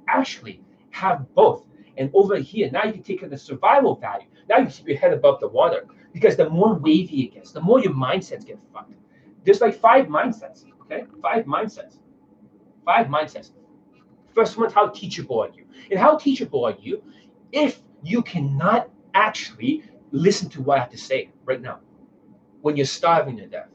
[0.07, 1.65] actually have both.
[1.97, 4.27] And over here, now you can take the survival value.
[4.49, 7.61] Now you keep your head above the water because the more wavy it gets, the
[7.61, 8.93] more your mindsets get fucked.
[9.43, 11.05] There's like five mindsets, okay?
[11.21, 11.97] Five mindsets.
[12.83, 13.51] Five mindsets.
[14.33, 15.65] First one's how teachable are you?
[15.91, 17.01] And how teachable are you
[17.51, 21.79] if you cannot actually listen to what I have to say right now
[22.61, 23.69] when you're starving to death?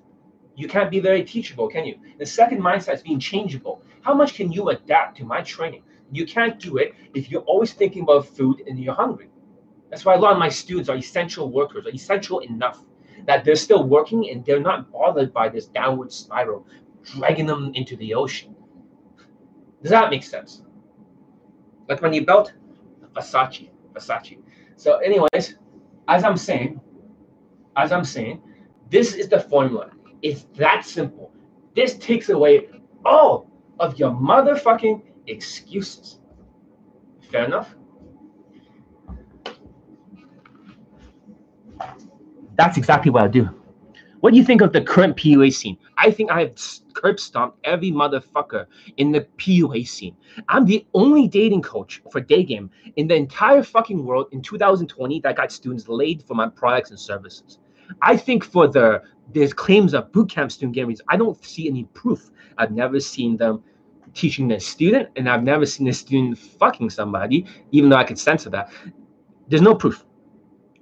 [0.56, 1.98] You can't be very teachable, can you?
[2.18, 3.82] The second mindset is being changeable.
[4.02, 5.82] How much can you adapt to my training?
[6.12, 9.30] You can't do it if you're always thinking about food and you're hungry.
[9.90, 12.82] That's why a lot of my students are essential workers, are essential enough
[13.26, 16.66] that they're still working and they're not bothered by this downward spiral,
[17.04, 18.54] dragging them into the ocean.
[19.82, 20.62] Does that make sense?
[21.88, 22.52] Like when you built
[23.14, 24.38] Versace, Versace.
[24.76, 25.56] So, anyways,
[26.08, 26.80] as I'm saying,
[27.76, 28.42] as I'm saying,
[28.90, 29.90] this is the formula.
[30.22, 31.32] It's that simple.
[31.74, 32.68] This takes away
[33.04, 36.18] all of your motherfucking excuses.
[37.30, 37.74] Fair enough?
[42.56, 43.48] That's exactly what I do.
[44.20, 45.78] What do you think of the current PUA scene?
[45.96, 46.52] I think I have
[46.92, 48.66] curb stomped every motherfucker
[48.98, 50.14] in the PUA scene.
[50.48, 55.20] I'm the only dating coach for day game in the entire fucking world in 2020
[55.20, 57.58] that got students laid for my products and services.
[58.02, 59.02] I think for the
[59.32, 62.30] there's claims of bootcamp student games, I don't see any proof.
[62.58, 63.62] I've never seen them
[64.14, 68.18] teaching a student, and I've never seen a student fucking somebody, even though I could
[68.18, 68.70] censor that.
[69.48, 70.04] There's no proof.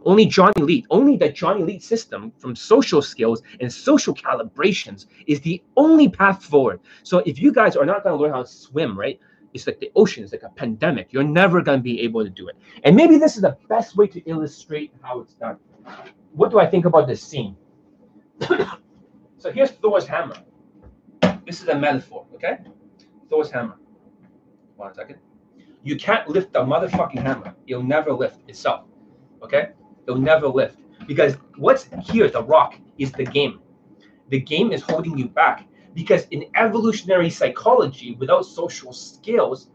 [0.05, 5.41] Only Johnny Elite, only the Johnny Elite system from social skills and social calibrations is
[5.41, 6.81] the only path forward.
[7.03, 9.19] So if you guys are not going to learn how to swim, right?
[9.55, 11.12] It's like the ocean, it's like a pandemic.
[11.12, 12.57] You're never going to be able to do it.
[12.85, 15.57] And maybe this is the best way to illustrate how it's done.
[16.33, 17.57] What do I think about this scene?
[19.38, 20.37] so here's Thor's hammer.
[21.45, 22.59] This is a metaphor, okay?
[23.31, 23.77] Thor's hammer.
[24.77, 25.19] One second.
[25.83, 27.55] You can't lift the motherfucking hammer.
[27.67, 28.85] It'll never lift itself.
[29.43, 29.69] Okay?
[30.09, 33.61] it'll never lift because what's here, the rock, is the game.
[34.31, 39.69] The game is holding you back because in evolutionary psychology, without social skills,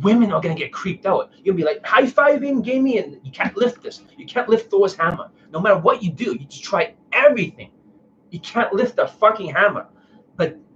[0.00, 1.30] women are gonna get creeped out.
[1.44, 4.02] You'll be like high fiving, gaming, and you can't lift this.
[4.16, 5.30] You can't lift Thor's hammer.
[5.52, 7.70] No matter what you do, you just try everything.
[8.30, 9.86] You can't lift the fucking hammer.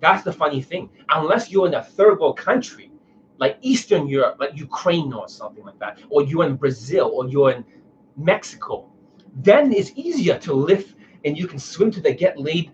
[0.05, 0.91] That's the funny thing.
[1.09, 2.91] Unless you're in a third world country,
[3.39, 7.53] like Eastern Europe, like Ukraine or something like that, or you're in Brazil, or you're
[7.53, 7.65] in
[8.15, 8.93] Mexico,
[9.37, 12.71] then it's easier to live and you can swim to the get laid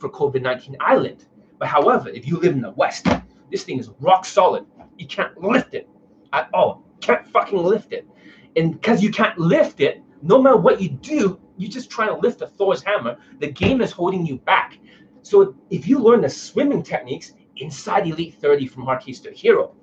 [0.00, 1.26] for COVID 19 island.
[1.60, 3.06] But however, if you live in the West,
[3.52, 4.66] this thing is rock solid.
[4.98, 5.88] You can't lift it
[6.32, 6.82] at all.
[7.00, 8.08] can't fucking lift it.
[8.56, 12.16] And because you can't lift it, no matter what you do, you just try to
[12.16, 13.18] lift a Thor's hammer.
[13.38, 14.78] The game is holding you back.
[15.26, 19.74] So if you learn the swimming techniques inside Elite 30 from Hard Case to Hero,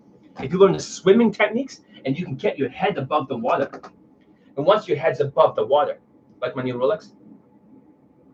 [0.42, 3.70] if you learn the swimming techniques and you can get your head above the water,
[4.56, 6.00] and once your head's above the water,
[6.42, 7.12] like my new Rolex,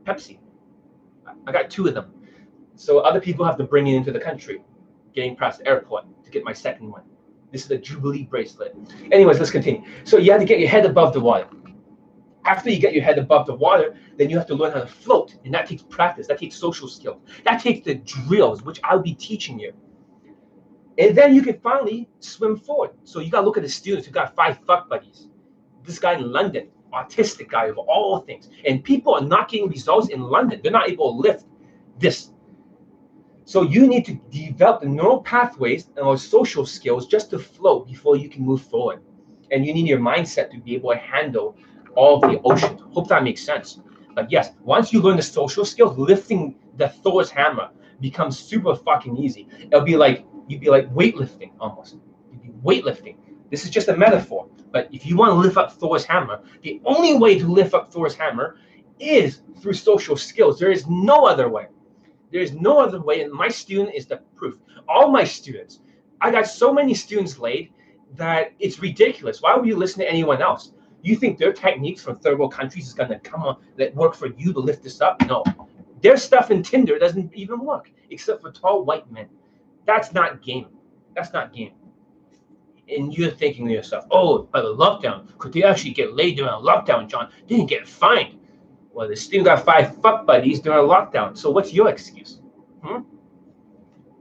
[0.04, 0.38] Pepsi,
[1.48, 2.14] I got two of them.
[2.76, 4.62] So other people have to bring it into the country,
[5.16, 7.02] getting past the airport to get my second one.
[7.52, 8.76] This is a Jubilee bracelet.
[9.12, 9.82] Anyways, let's continue.
[10.04, 11.48] So you have to get your head above the water.
[12.46, 14.88] After you get your head above the water, then you have to learn how to
[14.88, 15.36] float.
[15.46, 16.28] And that takes practice.
[16.28, 17.22] That takes social skills.
[17.46, 19.74] That takes the drills, which I'll be teaching you.
[20.98, 22.92] And then you can finally swim forward.
[23.04, 25.28] So you got to look at the students who got five fuck buddies.
[25.84, 28.50] This guy in London, autistic guy of all things.
[28.66, 30.60] And people are not getting results in London.
[30.62, 31.46] They're not able to lift
[31.98, 32.32] this
[33.50, 37.88] so you need to develop the neural pathways and our social skills just to float
[37.88, 39.02] before you can move forward.
[39.50, 41.58] And you need your mindset to be able to handle
[41.96, 42.78] all the ocean.
[42.92, 43.80] Hope that makes sense.
[44.16, 49.18] But yes, once you learn the social skills, lifting the Thor's hammer becomes super fucking
[49.18, 49.48] easy.
[49.60, 51.98] It'll be like you'd be like weightlifting almost.
[52.32, 53.16] You'd be weightlifting.
[53.50, 54.48] This is just a metaphor.
[54.72, 57.92] But if you want to lift up Thor's hammer, the only way to lift up
[57.92, 58.58] Thor's hammer
[59.00, 60.60] is through social skills.
[60.60, 61.68] There is no other way.
[62.32, 64.58] There's no other way, and my student is the proof.
[64.88, 65.80] All my students,
[66.22, 67.72] I got so many students laid
[68.16, 69.42] that it's ridiculous.
[69.42, 70.74] Why would you listen to anyone else?
[71.02, 74.28] You think their techniques from third world countries is gonna come on that work for
[74.28, 75.22] you to lift this up?
[75.26, 75.44] No.
[76.02, 79.28] Their stuff in Tinder doesn't even work, except for tall white men.
[79.86, 80.68] That's not game.
[81.16, 81.74] That's not game.
[82.90, 86.52] And you're thinking to yourself, oh, by the lockdown, could they actually get laid during
[86.52, 87.30] a lockdown, John?
[87.48, 88.40] They didn't get fined.
[88.94, 91.38] Well, they still got five fuck buddies during a lockdown.
[91.38, 92.40] So what's your excuse?
[92.84, 93.02] Hmm?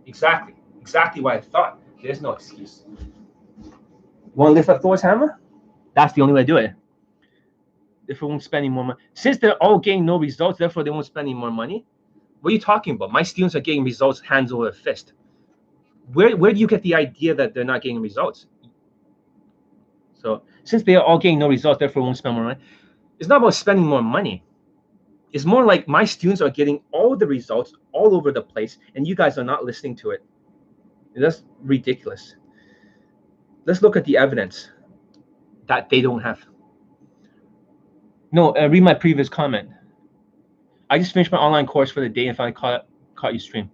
[0.07, 0.55] Exactly.
[0.81, 1.81] Exactly what I thought.
[2.03, 2.85] There's no excuse.
[2.89, 3.73] You
[4.35, 5.41] want to lift up Thor's hammer?
[5.99, 6.75] That's the only way to do it.
[8.07, 9.01] If we won't spend any more money.
[9.15, 11.85] Since they're all getting no results, therefore they won't spend any more money.
[12.41, 13.11] What are you talking about?
[13.11, 15.15] My students are getting results hands over fist.
[16.13, 18.47] Where, where do you get the idea that they're not getting results?
[20.15, 22.61] So since they are all getting no results, therefore won't spend more money.
[23.19, 24.45] It's not about spending more money
[25.33, 29.07] it's more like my students are getting all the results all over the place and
[29.07, 30.25] you guys are not listening to it
[31.15, 32.37] that's ridiculous
[33.67, 34.71] let's look at the evidence
[35.69, 36.45] that they don't have.
[38.33, 39.71] No uh, read my previous comment.
[40.91, 43.71] I just finished my online course for the day and finally caught caught you stream.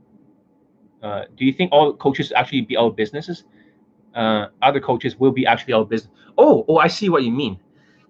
[1.03, 3.45] Uh, do you think all coaches actually be out businesses?
[4.15, 6.13] Uh, other coaches will be actually out of business.
[6.39, 7.59] Oh oh i see what you mean.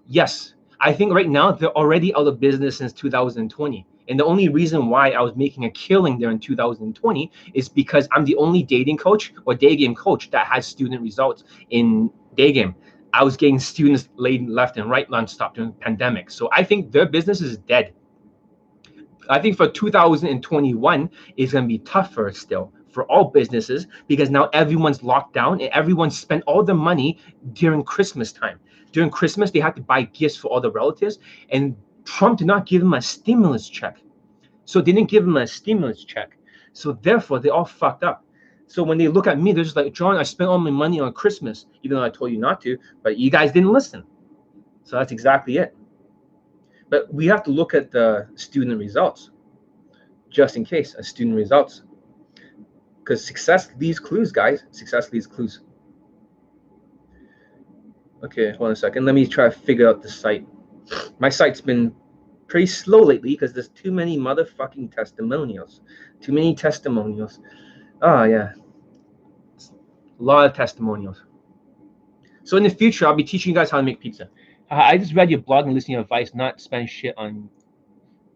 [0.06, 3.86] Yes I think right now they're already out of business since 2020.
[4.06, 8.06] And the only reason why I was making a killing there in 2020 is because
[8.12, 12.52] I'm the only dating coach or day game coach that has student results in day
[12.52, 12.74] game.
[13.14, 16.30] I was getting students laid left and right nonstop during the pandemic.
[16.30, 17.94] So I think their business is dead.
[19.30, 24.50] I think for 2021 it's going to be tougher still for all businesses because now
[24.52, 27.18] everyone's locked down and everyone spent all the money
[27.54, 28.60] during Christmas time
[28.94, 31.18] during Christmas, they had to buy gifts for all the relatives,
[31.50, 33.98] and Trump did not give them a stimulus check.
[34.66, 36.38] So they didn't give them a stimulus check.
[36.72, 38.23] So therefore, they all fucked up.
[38.66, 41.00] So when they look at me, they're just like, John, I spent all my money
[41.00, 44.04] on Christmas, even though I told you not to, but you guys didn't listen.
[44.84, 45.76] So that's exactly it.
[46.88, 49.30] But we have to look at the student results,
[50.30, 51.82] just in case, a student results.
[52.98, 54.64] Because success leaves clues, guys.
[54.70, 55.60] Success leaves clues.
[58.24, 59.04] Okay, hold on a second.
[59.04, 60.46] Let me try to figure out the site.
[61.18, 61.94] My site's been
[62.46, 65.82] pretty slow lately because there's too many motherfucking testimonials.
[66.20, 67.40] Too many testimonials.
[68.02, 68.52] Oh, yeah.
[70.20, 71.24] A lot of testimonials.
[72.44, 74.28] So in the future, I'll be teaching you guys how to make pizza.
[74.70, 77.48] I just read your blog and listening to advice, not spend shit on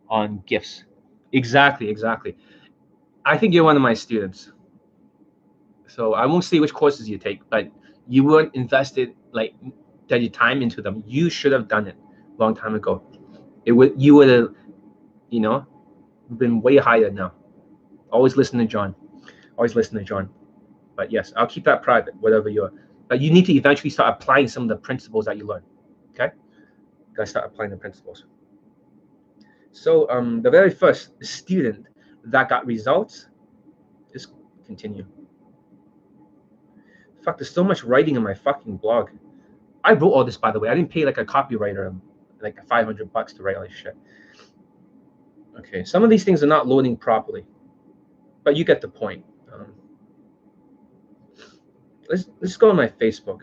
[0.08, 0.84] on gifts.
[1.32, 2.36] Exactly, exactly.
[3.24, 4.52] I think you're one of my students.
[5.86, 7.68] So I won't say which courses you take, but
[8.06, 9.54] you weren't invested like
[10.08, 11.02] that your time into them.
[11.06, 11.96] You should have done it
[12.36, 13.02] a long time ago.
[13.66, 14.54] It would you would have,
[15.30, 15.66] you know,
[16.36, 17.32] been way higher now.
[18.10, 18.94] Always listen to John.
[19.58, 20.30] Always listen to John.
[20.96, 22.72] But yes, I'll keep that private, whatever you're.
[23.08, 25.62] But you need to eventually start applying some of the principles that you learn.
[26.14, 28.24] Okay, you gotta start applying the principles.
[29.72, 31.86] So um, the very first student
[32.24, 33.26] that got results,
[34.12, 34.28] just
[34.64, 35.04] continue.
[37.24, 39.10] Fuck, there's so much writing in my fucking blog.
[39.84, 40.68] I wrote all this, by the way.
[40.68, 41.98] I didn't pay like a copywriter
[42.40, 43.96] like 500 bucks to write all this shit.
[45.58, 47.44] Okay, some of these things are not loading properly,
[48.44, 49.24] but you get the point.
[52.08, 53.40] Let's let's go on my Facebook.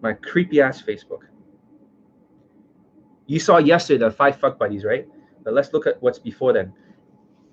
[0.00, 1.22] My creepy ass Facebook.
[3.26, 5.06] You saw yesterday the five fuck buddies, right?
[5.44, 6.72] But let's look at what's before then.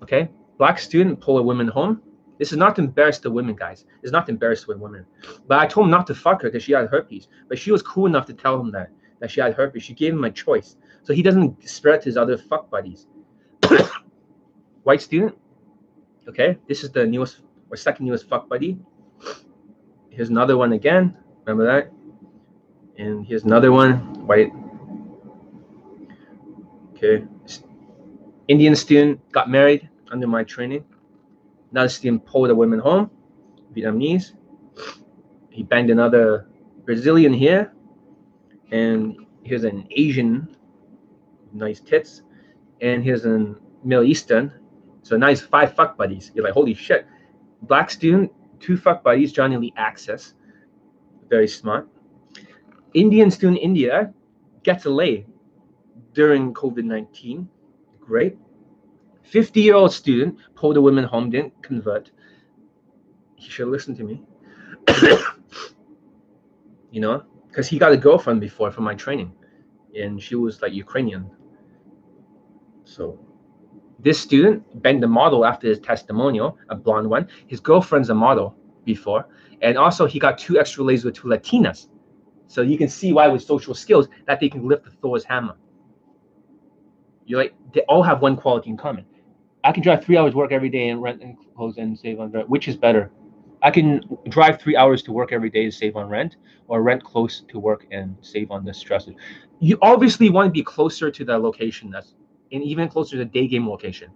[0.02, 2.02] Okay, black student pull a woman home.
[2.38, 3.86] This is not embarrassed to embarrass the women, guys.
[4.02, 5.06] It's not to embarrass the women.
[5.48, 7.28] But I told him not to fuck her because she had herpes.
[7.48, 9.82] But she was cool enough to tell him that that she had herpes.
[9.82, 13.06] She gave him a choice, so he doesn't spread to his other fuck buddies.
[14.82, 15.36] White student.
[16.28, 18.78] Okay, this is the newest or second newest fuck buddy.
[20.16, 21.14] Here's another one again.
[21.44, 21.92] Remember that?
[22.96, 23.98] And here's another one.
[24.26, 24.50] White.
[26.94, 27.22] Okay.
[28.48, 30.86] Indian student got married under my training.
[31.70, 33.10] Another student pulled a woman home,
[33.76, 34.32] Vietnamese.
[35.50, 36.48] He banged another
[36.86, 37.74] Brazilian here.
[38.70, 40.56] And here's an Asian,
[41.52, 42.22] nice tits.
[42.80, 44.50] And here's an Middle Eastern.
[45.02, 46.32] So nice five fuck buddies.
[46.34, 47.06] You're like, holy shit.
[47.62, 50.34] Black student, two fuck buddies, John Elite Access.
[51.28, 51.88] Very smart.
[52.94, 54.12] Indian student India
[54.62, 55.26] gets a lay
[56.14, 57.48] during COVID 19.
[58.00, 58.38] Great.
[59.24, 62.10] 50 year old student pulled a woman home, didn't convert.
[63.34, 64.22] He should listen to me.
[66.90, 69.32] you know, because he got a girlfriend before for my training,
[69.94, 71.30] and she was like Ukrainian.
[72.84, 73.18] So,
[74.06, 77.26] this student banged the model after his testimonial, a blonde one.
[77.48, 78.54] His girlfriend's a model
[78.84, 79.26] before,
[79.62, 81.88] and also he got two extra lays with two Latinas.
[82.46, 85.56] So you can see why with social skills that they can lift the Thor's hammer.
[87.24, 89.04] You're like they all have one quality in common.
[89.64, 92.30] I can drive three hours work every day and rent and clothes and save on
[92.30, 92.48] rent.
[92.48, 93.10] Which is better?
[93.60, 96.36] I can drive three hours to work every day to save on rent,
[96.68, 99.08] or rent close to work and save on the stress.
[99.58, 102.14] You obviously want to be closer to the location that's,
[102.52, 104.10] and even closer to the day game location.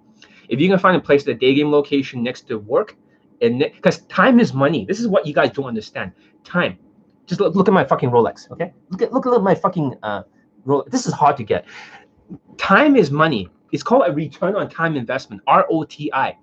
[0.49, 2.97] If you can find a place, the day game location next to work,
[3.41, 4.85] and because time is money.
[4.85, 6.13] This is what you guys don't understand.
[6.45, 6.79] Time.
[7.27, 8.51] Just look, look at my fucking Rolex.
[8.51, 8.73] Okay.
[8.91, 10.23] Look at look at my fucking uh,
[10.67, 10.91] Rolex.
[10.91, 11.67] This is hard to get.
[12.57, 13.49] Time is money.
[13.73, 16.35] It's called a return on time investment, ROTI.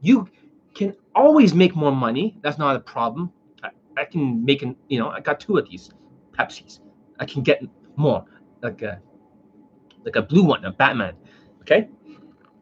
[0.00, 0.28] You
[0.74, 2.36] can always make more money.
[2.42, 3.32] That's not a problem.
[3.62, 5.90] I, I can make an, you know, I got two of these
[6.32, 6.80] Pepsis.
[7.18, 7.62] I can get
[7.96, 8.24] more,
[8.62, 9.00] like a
[10.06, 11.14] like a blue one, a Batman.
[11.60, 11.88] Okay.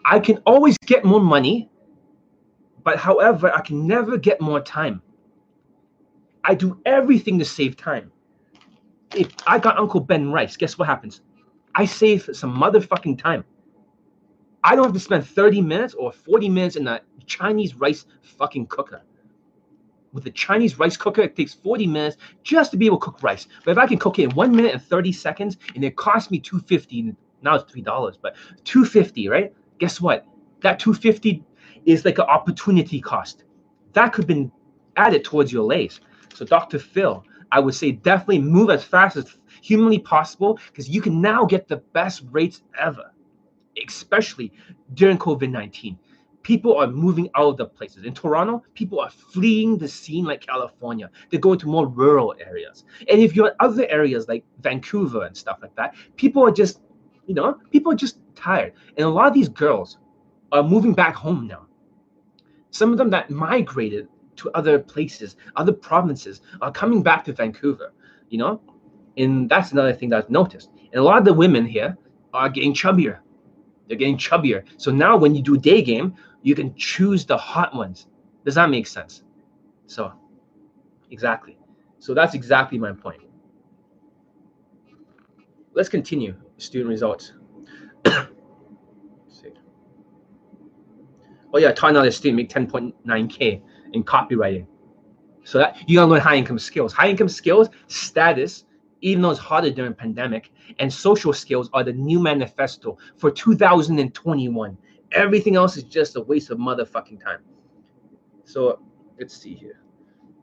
[0.05, 1.71] I can always get more money,
[2.83, 5.01] but however, I can never get more time.
[6.43, 8.11] I do everything to save time.
[9.15, 11.21] If I got Uncle Ben rice, guess what happens?
[11.75, 13.45] I save some motherfucking time.
[14.63, 18.67] I don't have to spend 30 minutes or 40 minutes in a Chinese rice fucking
[18.67, 19.03] cooker.
[20.13, 23.23] With a Chinese rice cooker, it takes 40 minutes just to be able to cook
[23.23, 23.49] rice.
[23.65, 26.31] But if I can cook it in one minute and 30 seconds, and it costs
[26.31, 27.15] me 250,
[27.45, 28.35] now it's three dollars, but
[28.65, 29.53] 250, right?
[29.79, 30.27] Guess what?
[30.63, 31.43] That 250
[31.85, 33.45] is like an opportunity cost.
[33.93, 34.51] That could have been
[34.97, 36.01] added towards your lays.
[36.35, 36.79] So Dr.
[36.79, 41.45] Phil, I would say definitely move as fast as humanly possible because you can now
[41.45, 43.13] get the best rates ever
[43.87, 44.53] especially
[44.95, 45.99] during COVID 19.
[46.43, 48.05] People are moving out of the places.
[48.05, 51.11] In Toronto, people are fleeing the scene like California.
[51.31, 52.85] They're going to more rural areas.
[53.09, 56.81] And if you're in other areas like Vancouver and stuff like that, people are just,
[57.27, 58.73] you know, people are just tired.
[58.97, 59.99] And a lot of these girls
[60.53, 61.67] are moving back home now.
[62.71, 67.93] Some of them that migrated to other places, other provinces, are coming back to Vancouver,
[68.29, 68.61] you know?
[69.17, 70.71] And that's another thing that I've noticed.
[70.93, 71.97] And a lot of the women here
[72.33, 73.21] are getting chubbier
[73.87, 74.65] they're getting chubbier.
[74.77, 78.07] So now when you do day game, you can choose the hot ones.
[78.45, 79.23] Does that make sense?
[79.87, 80.13] So,
[81.11, 81.59] exactly.
[81.99, 83.23] So that's exactly my point.
[85.73, 86.35] Let's continue
[86.65, 87.33] student results.
[88.07, 88.29] oh
[91.59, 93.63] yeah, another student make 10.9k
[93.93, 94.67] in copywriting.
[95.45, 96.93] So that you gotta learn high income skills.
[96.93, 98.65] High income skills, status,
[99.03, 104.79] even though it's harder during pandemic, and social skills are the new manifesto for 2021.
[105.13, 107.41] Everything else is just a waste of motherfucking time.
[108.45, 108.81] So
[109.19, 109.81] let's see here.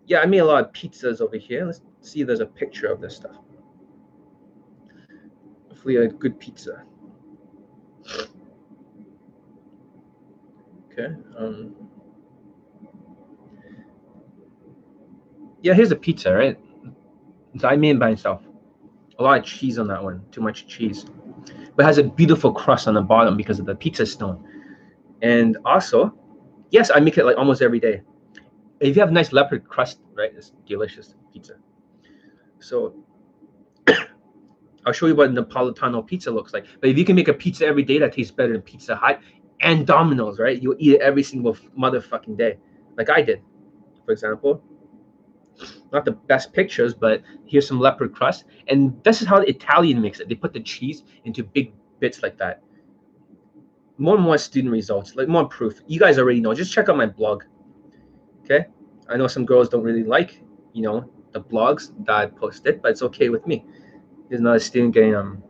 [0.06, 1.66] Yeah, I made a lot of pizzas over here.
[1.66, 3.38] Let's see if there's a picture of this stuff.
[5.82, 6.84] Hopefully a good pizza.
[10.92, 11.16] Okay.
[11.36, 11.76] Um,
[15.64, 16.60] yeah, here's a pizza, right?
[17.64, 18.44] I made by myself
[19.18, 21.08] a lot of cheese on that one, too much cheese.
[21.76, 24.48] But has a beautiful crust on the bottom because of the pizza stone.
[25.24, 26.14] And also,
[26.70, 28.04] yes, I make it like almost every day.
[28.80, 31.56] If you have nice leopard crust, right, it's delicious pizza.
[32.60, 33.04] So
[34.86, 36.66] I'll show you what Napolitano pizza looks like.
[36.80, 39.22] But if you can make a pizza every day that tastes better than Pizza Hut
[39.60, 40.62] and Domino's, right?
[40.62, 42.58] You'll eat it every single motherfucking day,
[42.98, 43.42] like I did,
[44.06, 44.64] for example.
[45.92, 48.46] Not the best pictures, but here's some leopard crust.
[48.68, 50.30] And this is how the Italian makes it.
[50.30, 52.64] They put the cheese into big bits like that.
[53.98, 55.82] More and more student results, like more proof.
[55.86, 56.54] You guys already know.
[56.56, 57.44] Just check out my blog.
[58.44, 58.66] Okay.
[59.10, 60.42] I know some girls don't really like,
[60.74, 63.66] you know, the blogs that I posted, but it's okay with me.
[64.32, 65.44] Another student getting um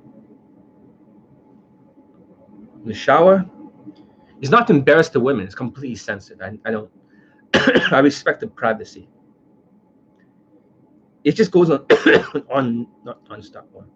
[2.84, 3.46] the shower.
[4.42, 5.46] It's not embarrassed to women.
[5.46, 6.42] It's completely sensitive.
[6.42, 6.92] I, I don't.
[7.92, 9.08] I respect the privacy.
[11.24, 11.86] It just goes on
[12.52, 13.88] on not non-stop one.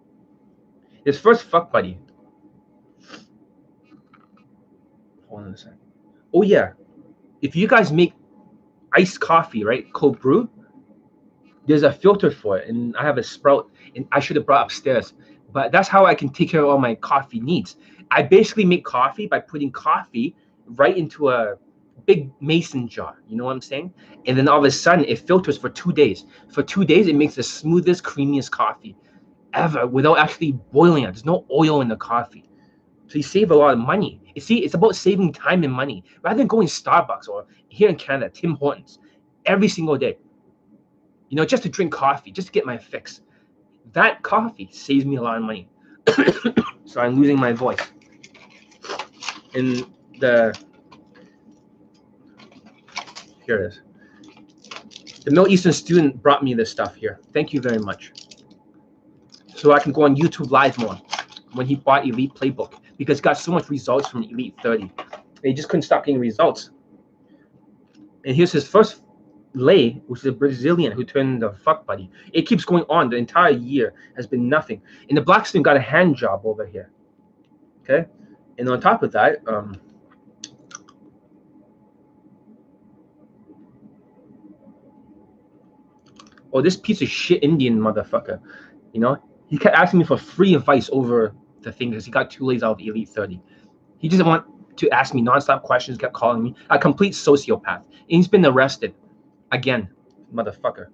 [1.04, 1.98] His first fuck buddy.
[5.28, 5.78] Hold on a second.
[6.32, 6.72] Oh yeah,
[7.42, 8.12] if you guys make
[8.92, 10.48] iced coffee, right, cold brew,
[11.66, 14.64] there's a filter for it, and I have a sprout, and I should have brought
[14.66, 15.14] upstairs.
[15.52, 17.76] But that's how I can take care of all my coffee needs.
[18.10, 20.36] I basically make coffee by putting coffee
[20.66, 21.56] right into a
[22.04, 23.16] big mason jar.
[23.28, 23.92] You know what I'm saying?
[24.26, 26.24] And then all of a sudden it filters for two days.
[26.48, 28.96] For two days, it makes the smoothest, creamiest coffee
[29.54, 31.06] ever without actually boiling it.
[31.06, 32.48] There's no oil in the coffee.
[33.08, 34.20] So you save a lot of money.
[34.34, 37.96] You see, it's about saving time and money rather than going Starbucks or here in
[37.96, 38.98] Canada, Tim Hortons
[39.46, 40.18] every single day.
[41.28, 43.22] You know, just to drink coffee, just to get my fix.
[43.92, 45.68] That coffee saves me a lot of money.
[46.84, 47.80] so I'm losing my voice.
[49.54, 49.86] And
[50.20, 50.58] the
[53.44, 53.80] here it is.
[55.24, 57.20] The Middle Eastern student brought me this stuff here.
[57.32, 58.12] Thank you very much.
[59.54, 61.00] So I can go on YouTube live more
[61.52, 64.82] when he bought Elite Playbook because got so much results from Elite 30.
[64.82, 64.92] And
[65.42, 66.70] he just couldn't stop getting results.
[68.24, 69.02] And here's his first
[69.56, 72.10] lay, which is a Brazilian who turned the fuck buddy.
[72.32, 73.10] It keeps going on.
[73.10, 74.82] The entire year has been nothing.
[75.08, 76.90] And the black student got a hand job over here.
[77.82, 78.06] Okay.
[78.58, 79.80] And on top of that, um,
[86.52, 88.40] oh, this piece of shit Indian motherfucker,
[88.92, 89.16] you know,
[89.48, 92.62] he kept asking me for free advice over the thing because he got two lays
[92.62, 93.40] out of Elite 30.
[93.98, 94.44] He doesn't want
[94.76, 97.84] to ask me nonstop questions, kept calling me a complete sociopath.
[97.84, 98.94] And he's been arrested
[99.52, 99.88] again,
[100.32, 100.86] motherfucker.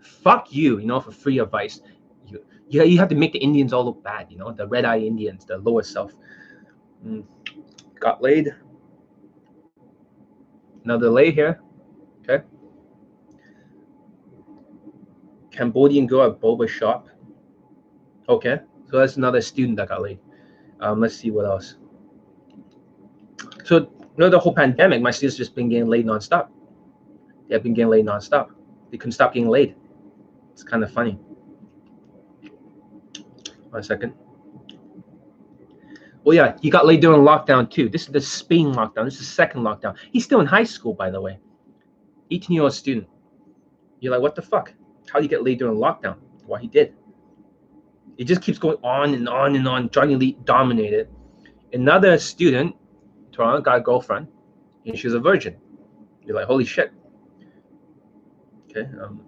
[0.00, 1.80] Fuck you, you know, for free advice.
[2.26, 4.84] You, you, you have to make the Indians all look bad, you know, the red
[4.84, 6.12] eye Indians, the lower self.
[7.04, 7.24] Mm.
[7.98, 8.54] Got laid.
[10.84, 11.60] Another lay here.
[12.22, 12.44] Okay.
[15.50, 17.08] Cambodian girl at boba shop.
[18.28, 18.58] Okay,
[18.90, 20.18] so that's another student that got laid.
[20.80, 21.76] Um, let's see what else.
[23.64, 26.48] So, you know, the whole pandemic, my students just been getting laid nonstop.
[27.48, 28.50] They've been getting laid nonstop.
[28.90, 29.74] They couldn't stop getting laid.
[30.52, 31.18] It's kind of funny.
[33.70, 34.14] One second.
[36.24, 37.88] Oh yeah, he got laid during lockdown too.
[37.88, 39.04] This is the Spain lockdown.
[39.04, 39.96] This is the second lockdown.
[40.12, 41.38] He's still in high school, by the way.
[42.30, 43.06] 18 year old student.
[44.00, 44.72] You're like, what the fuck?
[45.08, 46.16] How do you get laid during lockdown?
[46.46, 46.94] Well, he did.
[48.18, 49.90] It just keeps going on and on and on.
[49.90, 51.08] John Elite dominated.
[51.72, 52.74] Another student,
[53.30, 54.28] Toronto, got a girlfriend,
[54.86, 55.56] and she was a virgin.
[56.24, 56.92] You're like, holy shit.
[58.76, 58.90] Okay.
[59.00, 59.22] Um,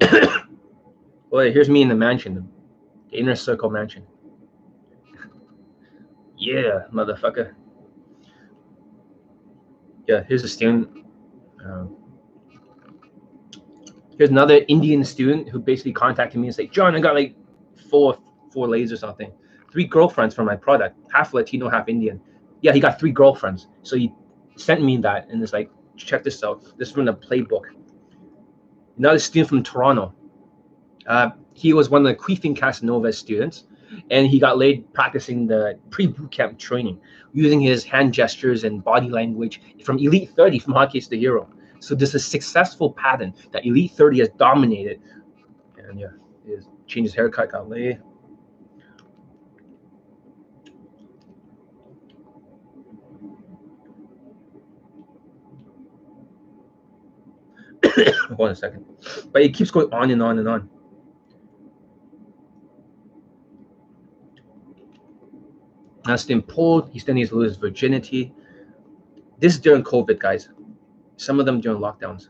[1.52, 2.46] here's me in the mansion,
[3.10, 4.06] the inner circle mansion.
[6.36, 7.54] yeah, motherfucker.
[10.06, 11.06] Yeah, here's a student.
[11.64, 11.96] Um,
[14.18, 17.34] here's another Indian student who basically contacted me and said, John, I got like
[17.88, 18.18] four
[18.52, 19.32] four lays or something.
[19.72, 22.20] Three girlfriends for my product, half Latino, half Indian.
[22.64, 23.68] Yeah, he got three girlfriends.
[23.82, 24.10] So he
[24.56, 26.64] sent me that and it's like, check this out.
[26.78, 27.64] This is from the playbook.
[28.96, 30.14] Another student from Toronto.
[31.06, 33.64] Uh, he was one of the Queefing Casanova students,
[34.10, 36.98] and he got laid practicing the pre-boot camp training,
[37.34, 41.46] using his hand gestures and body language from Elite 30 from Hard Case the Hero.
[41.80, 45.02] So this is a successful pattern that Elite 30 has dominated.
[45.76, 46.06] And yeah,
[46.46, 46.56] he
[46.86, 48.00] changed his haircut, got laid.
[58.34, 58.84] Hold on a second.
[59.32, 60.68] But it keeps going on and on and on.
[66.04, 66.90] That's been pulled.
[66.90, 68.32] He still needs to lose virginity.
[69.38, 70.48] This is during COVID, guys.
[71.16, 72.28] Some of them during lockdowns.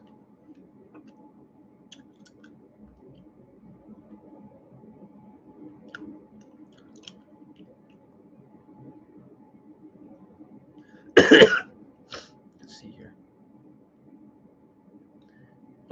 [11.16, 13.14] Let's see here.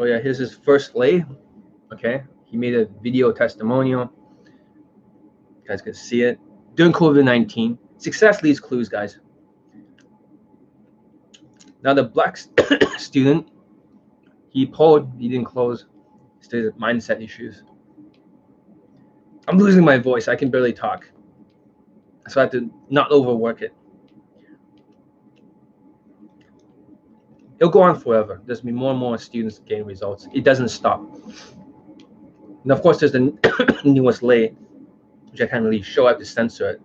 [0.03, 1.24] Oh yeah, here's his first lay.
[1.92, 4.11] Okay, he made a video testimonial.
[5.62, 6.40] You guys can see it
[6.74, 7.78] during COVID 19.
[7.98, 9.20] Success leaves clues, guys.
[11.84, 12.36] Now the black
[12.98, 13.48] student,
[14.48, 15.86] he pulled, he didn't close.
[16.40, 17.62] Still mindset issues.
[19.46, 20.26] I'm losing my voice.
[20.26, 21.09] I can barely talk.
[22.26, 23.72] So I have to not overwork it.
[27.62, 28.42] It'll go on forever.
[28.44, 30.26] There's been more and more students getting results.
[30.34, 31.00] It doesn't stop.
[32.64, 34.48] And of course, there's the newest lay,
[35.30, 36.06] which I can't really show.
[36.06, 36.82] I have to censor it.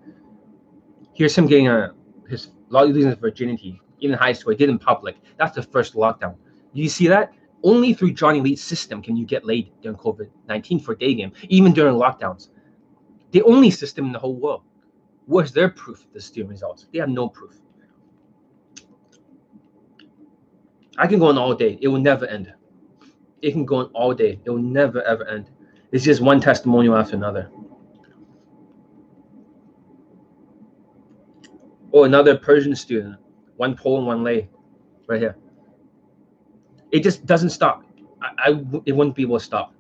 [1.16, 1.96] Here's him getting a
[2.30, 4.52] his losing his virginity in high school.
[4.52, 5.16] He did in public.
[5.38, 6.36] That's the first lockdown.
[6.74, 7.34] You see that?
[7.64, 11.32] Only through John Elite's system can you get laid during COVID 19 for day game,
[11.50, 12.50] even during lockdowns.
[13.32, 14.62] The only system in the whole world.
[15.26, 16.86] Where's their proof of the student results?
[16.94, 17.56] They have no proof.
[20.98, 21.78] I can go on all day.
[21.82, 22.54] It will never end.
[23.42, 24.40] It can go on all day.
[24.44, 25.52] It will never ever end.
[25.92, 27.50] It's just one testimonial after another.
[31.92, 33.16] Or another Persian student,
[33.56, 34.50] one pole and one lay,
[35.08, 35.38] right here.
[36.92, 37.84] It just doesn't stop.
[38.22, 39.74] I, I it wouldn't be able to stop.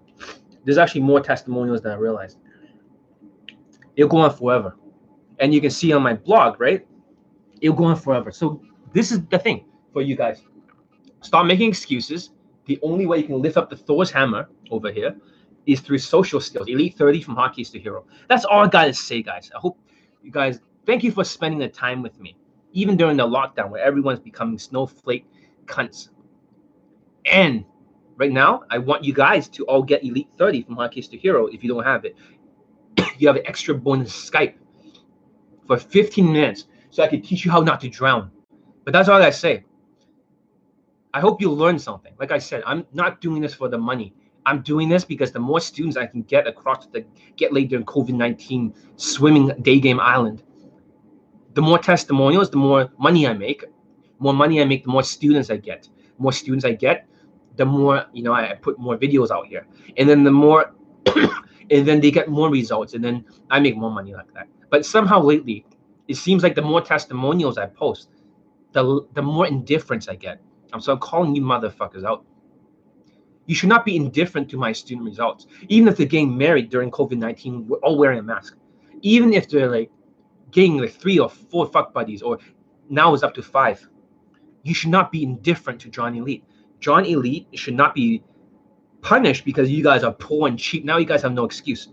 [0.63, 2.37] There's actually more testimonials than I realized.
[3.95, 4.75] It'll go on forever,
[5.39, 6.85] and you can see on my blog, right?
[7.61, 8.31] It'll go on forever.
[8.31, 8.61] So
[8.93, 10.41] this is the thing for you guys.
[11.21, 12.31] Stop making excuses.
[12.65, 15.15] The only way you can lift up the Thor's hammer over here
[15.65, 16.67] is through social skills.
[16.67, 18.05] Elite 30 from Hard Case to Hero.
[18.29, 19.51] That's all I gotta say, guys.
[19.55, 19.77] I hope
[20.23, 22.35] you guys thank you for spending the time with me,
[22.73, 25.25] even during the lockdown where everyone's becoming snowflake
[25.65, 26.09] cunts.
[27.25, 27.65] And
[28.15, 31.17] right now, I want you guys to all get Elite 30 from Hard Case to
[31.17, 32.15] Hero if you don't have it.
[33.17, 34.55] you have an extra bonus Skype
[35.67, 38.31] for 15 minutes so I can teach you how not to drown.
[38.85, 39.65] But that's all I say.
[41.17, 42.13] I hope you learn something.
[42.19, 44.13] Like I said, I'm not doing this for the money.
[44.45, 47.03] I'm doing this because the more students I can get across the
[47.37, 50.43] get laid during COVID 19 swimming day game island,
[51.55, 53.65] the more testimonials, the more money I make.
[54.19, 55.89] More money I make, the more students I get.
[56.19, 57.07] More students I get,
[57.55, 59.65] the more you know I put more videos out here,
[59.97, 60.75] and then the more,
[61.71, 64.47] and then they get more results, and then I make more money like that.
[64.69, 65.65] But somehow lately,
[66.07, 68.09] it seems like the more testimonials I post,
[68.73, 70.39] the the more indifference I get.
[70.73, 72.25] I'm so calling you motherfuckers out.
[73.45, 76.91] You should not be indifferent to my student results, even if they're getting married during
[76.91, 78.57] COVID 19, we're all wearing a mask.
[79.01, 79.89] Even if they're like
[80.51, 82.39] getting like three or four fuck buddies, or
[82.89, 83.87] now it's up to five.
[84.63, 86.43] You should not be indifferent to John Elite.
[86.79, 88.23] John Elite should not be
[89.01, 90.83] punished because you guys are poor and cheap.
[90.83, 91.87] Now you guys have no excuse.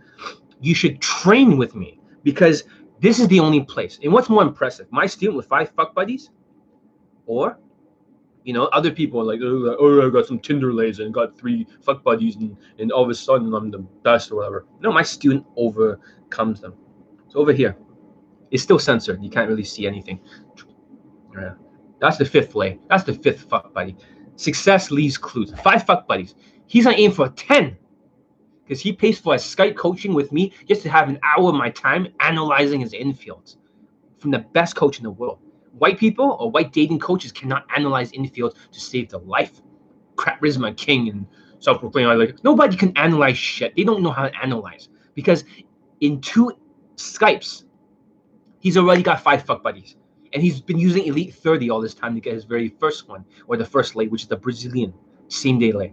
[0.61, 2.65] You should train with me because
[3.01, 3.99] this is the only place.
[4.03, 6.31] And what's more impressive, my student with five fuck buddies,
[7.27, 7.59] or
[8.45, 11.37] you know, other people are like, oh, oh, I got some Tinder lays and got
[11.37, 14.67] three fuck buddies, and, and all of a sudden I'm the best or whatever.
[14.81, 16.75] No, my student overcomes them.
[17.29, 17.77] So over here,
[18.51, 19.23] it's still censored.
[19.25, 20.21] You can't really see anything.
[21.35, 21.55] Yeah.
[22.01, 22.79] That's the fifth lay.
[22.89, 23.97] That's the fifth fuck buddy.
[24.37, 25.53] Success leaves clues.
[25.63, 26.35] Five fuck buddies.
[26.67, 27.77] He's on aim for 10
[28.63, 31.55] because he pays for a Skype coaching with me just to have an hour of
[31.55, 33.57] my time analyzing his infields
[34.19, 35.39] from the best coach in the world
[35.79, 39.61] white people or white dating coaches cannot analyze infield to save their life.
[40.17, 41.27] Charisma King and
[41.59, 43.75] self-proclaimed like nobody can analyze shit.
[43.77, 45.45] They don't know how to analyze because
[46.01, 46.53] in two
[46.97, 47.65] Skypes,
[48.61, 49.97] he's already got five fuck buddies,
[50.33, 53.25] and he's been using Elite 30 all this time to get his very first one
[53.49, 54.93] or the first lay, which is the Brazilian
[55.29, 55.93] same day lay.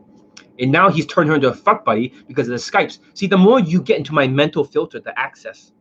[0.60, 3.00] And now he's turned her into a fuck buddy because of the Skypes.
[3.14, 5.72] See, the more you get into my mental filter, the access,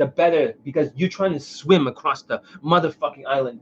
[0.00, 3.60] the better because you're trying to swim across the motherfucking island.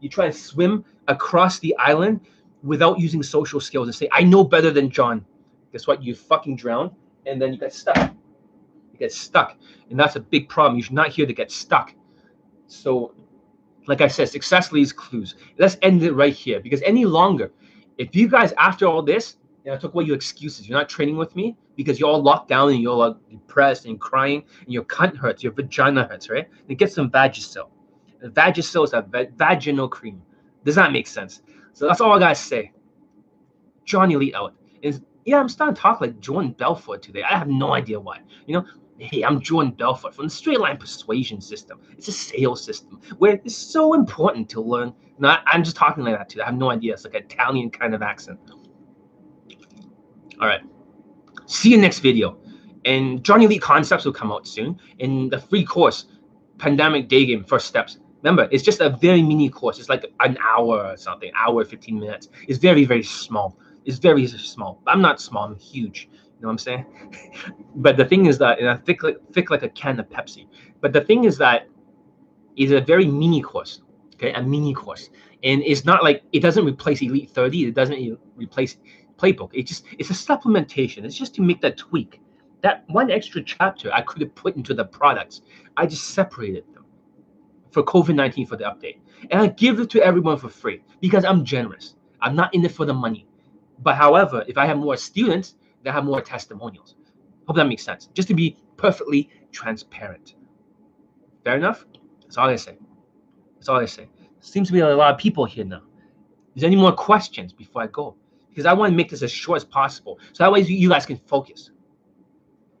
[0.00, 2.20] You try to swim across the island
[2.64, 5.24] without using social skills and say, I know better than John.
[5.72, 6.02] Guess what?
[6.02, 6.90] You fucking drown
[7.26, 7.96] and then you get stuck.
[7.96, 9.56] You get stuck.
[9.88, 10.80] And that's a big problem.
[10.80, 11.94] You're not here to get stuck.
[12.66, 13.14] So,
[13.86, 15.36] like I said, success leaves clues.
[15.58, 17.52] Let's end it right here because any longer,
[17.98, 21.16] if you guys, after all this, you know, took away your excuses, you're not training
[21.16, 24.84] with me, because you're all locked down and you're all depressed and crying and your
[24.84, 26.48] cunt hurts, your vagina hurts, right?
[26.66, 27.68] Then get some Vagisil.
[28.22, 30.20] Vagisil is a va- vaginal cream.
[30.64, 31.42] Does that make sense?
[31.72, 32.72] So that's all I gotta say.
[33.84, 34.54] John Elite out.
[34.82, 37.22] Is yeah, I'm starting to talk like Jordan Belfort today.
[37.22, 38.20] I have no idea why.
[38.46, 38.66] You know,
[38.98, 41.80] hey, I'm Jordan Belfort from the straight line persuasion system.
[41.96, 44.92] It's a sales system where it's so important to learn.
[45.18, 46.42] Not, I'm just talking like that too.
[46.42, 46.94] I have no idea.
[46.94, 48.38] It's like an Italian kind of accent.
[50.40, 50.62] All right.
[51.46, 52.38] See you next video.
[52.84, 56.06] And John Elite Concepts will come out soon in the free course,
[56.58, 57.98] Pandemic Day Game First Steps.
[58.22, 59.78] Remember, it's just a very mini course.
[59.78, 62.28] It's like an hour or something, hour, 15 minutes.
[62.46, 63.58] It's very, very small.
[63.84, 64.80] It's very small.
[64.86, 66.08] I'm not small, I'm huge.
[66.12, 66.86] You know what I'm saying?
[67.76, 70.46] but the thing is that, and I thick like, thick like a can of Pepsi.
[70.80, 71.68] But the thing is that
[72.56, 73.82] it's a very mini course.
[74.14, 75.10] Okay, a mini course.
[75.44, 78.76] And it's not like it doesn't replace Elite 30, it doesn't replace
[79.18, 79.50] playbook.
[79.52, 81.04] It just it's a supplementation.
[81.04, 82.20] It's just to make that tweak.
[82.62, 85.42] That one extra chapter I could have put into the products.
[85.76, 86.84] I just separated them
[87.70, 88.98] for COVID-19 for the update.
[89.30, 91.94] And I give it to everyone for free because I'm generous.
[92.20, 93.26] I'm not in it for the money.
[93.80, 95.54] But however, if I have more students,
[95.84, 96.96] they have more testimonials.
[97.46, 98.08] Hope that makes sense.
[98.12, 100.34] Just to be perfectly transparent.
[101.44, 101.86] Fair enough?
[102.22, 102.76] That's all I say.
[103.56, 104.08] That's all I say.
[104.40, 105.82] Seems to be a lot of people here now.
[106.54, 108.16] Is there any more questions before I go?
[108.58, 110.18] Because I want to make this as short as possible.
[110.32, 111.70] So that way you guys can focus.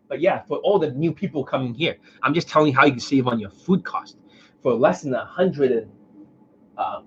[0.08, 2.90] But yeah, for all the new people coming here, I'm just telling you how you
[2.90, 4.18] can save on your food cost.
[4.60, 5.88] For less than $140,
[6.76, 7.02] uh,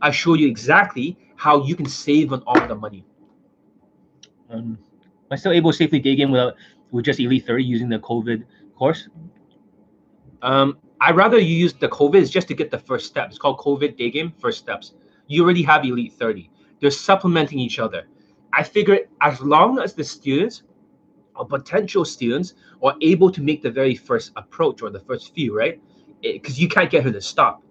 [0.00, 3.04] I show you exactly how you can save on all the money.
[4.48, 6.54] Um, am I still able to safely day game without
[6.92, 8.42] with just Elite 30 using the COVID
[8.74, 9.10] course?
[10.40, 13.28] Um, I'd rather you use the COVID just to get the first step.
[13.28, 14.94] It's called COVID day game first steps.
[15.26, 16.50] You already have Elite 30.
[16.80, 18.06] They're supplementing each other.
[18.52, 20.62] I figure as long as the students
[21.34, 25.56] or potential students are able to make the very first approach or the first few,
[25.56, 25.80] right?
[26.22, 27.62] Because you can't get her to stop.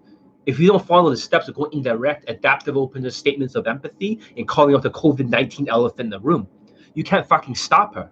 [0.46, 4.46] If you don't follow the steps of going indirect, adaptive openness, statements of empathy, and
[4.46, 6.46] calling out the COVID 19 elephant in the room,
[6.92, 8.10] you can't fucking stop her.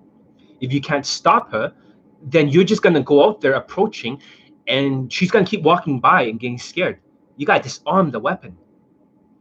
[0.61, 1.75] If you can't stop her,
[2.23, 4.21] then you're just gonna go out there approaching,
[4.67, 7.01] and she's gonna keep walking by and getting scared.
[7.37, 8.57] You gotta disarm the weapon,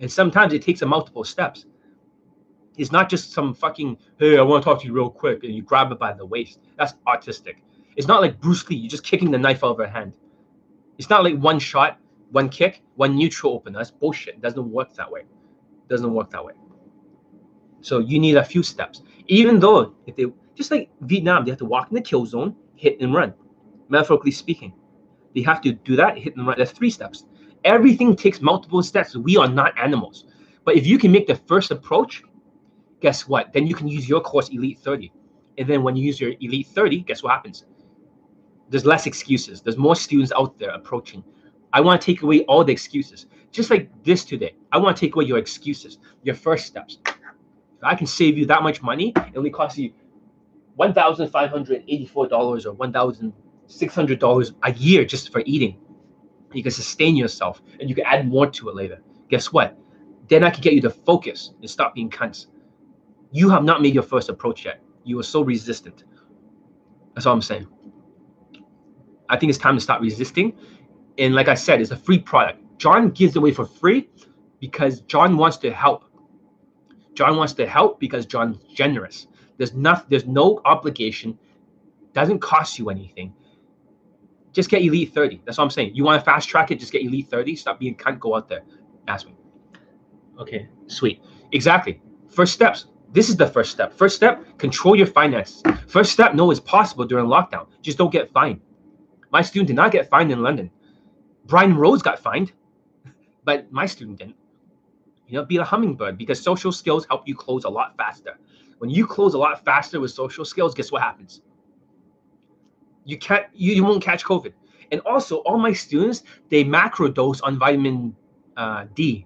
[0.01, 1.65] and sometimes it takes a multiple steps.
[2.77, 5.55] It's not just some fucking hey, I want to talk to you real quick, and
[5.55, 6.59] you grab her by the waist.
[6.77, 7.57] That's autistic.
[7.95, 8.77] It's not like Bruce Lee.
[8.77, 10.13] You're just kicking the knife out of her hand.
[10.97, 11.99] It's not like one shot,
[12.31, 13.79] one kick, one neutral opener.
[13.79, 14.35] That's bullshit.
[14.35, 15.21] It doesn't work that way.
[15.21, 16.53] It doesn't work that way.
[17.81, 19.01] So you need a few steps.
[19.27, 20.25] Even though if they
[20.55, 23.33] just like Vietnam, they have to walk in the kill zone, hit and run.
[23.89, 24.73] Metaphorically speaking,
[25.35, 26.55] they have to do that, hit and run.
[26.57, 27.25] There's three steps.
[27.63, 29.15] Everything takes multiple steps.
[29.15, 30.25] We are not animals.
[30.65, 32.23] But if you can make the first approach,
[33.01, 33.53] guess what?
[33.53, 35.11] Then you can use your course Elite 30.
[35.57, 37.65] And then when you use your Elite 30, guess what happens?
[38.69, 39.61] There's less excuses.
[39.61, 41.23] There's more students out there approaching.
[41.73, 43.25] I want to take away all the excuses.
[43.51, 44.55] Just like this today.
[44.71, 46.99] I want to take away your excuses, your first steps.
[47.05, 49.91] If I can save you that much money, it only costs you
[50.79, 55.77] $1,584 or $1,600 a year just for eating.
[56.53, 59.01] You can sustain yourself and you can add more to it later.
[59.29, 59.77] Guess what?
[60.27, 62.47] Then I can get you to focus and stop being cunts.
[63.31, 64.81] You have not made your first approach yet.
[65.03, 66.03] You are so resistant.
[67.13, 67.67] That's all I'm saying.
[69.29, 70.53] I think it's time to start resisting.
[71.17, 72.61] And like I said, it's a free product.
[72.77, 74.09] John gives away for free
[74.59, 76.05] because John wants to help.
[77.13, 79.27] John wants to help because John's generous.
[79.57, 81.37] There's not there's no obligation.
[82.13, 83.33] Doesn't cost you anything.
[84.53, 85.41] Just get Elite 30.
[85.45, 85.91] That's what I'm saying.
[85.95, 87.55] You want to fast track it, just get Elite 30.
[87.55, 88.63] Stop being cunt, go out there.
[89.07, 89.35] Ask me.
[90.39, 91.21] Okay, sweet.
[91.51, 92.01] Exactly.
[92.29, 92.87] First steps.
[93.11, 93.93] This is the first step.
[93.93, 95.61] First step, control your finances.
[95.87, 97.67] First step, know it's possible during lockdown.
[97.81, 98.61] Just don't get fined.
[99.31, 100.71] My student did not get fined in London.
[101.45, 102.53] Brian Rose got fined,
[103.43, 104.35] but my student didn't.
[105.27, 108.37] You know, be a hummingbird because social skills help you close a lot faster.
[108.79, 111.41] When you close a lot faster with social skills, guess what happens?
[113.11, 114.53] You can't, you, you won't catch COVID.
[114.91, 118.15] And also, all my students they macro dose on vitamin
[118.57, 119.25] uh, D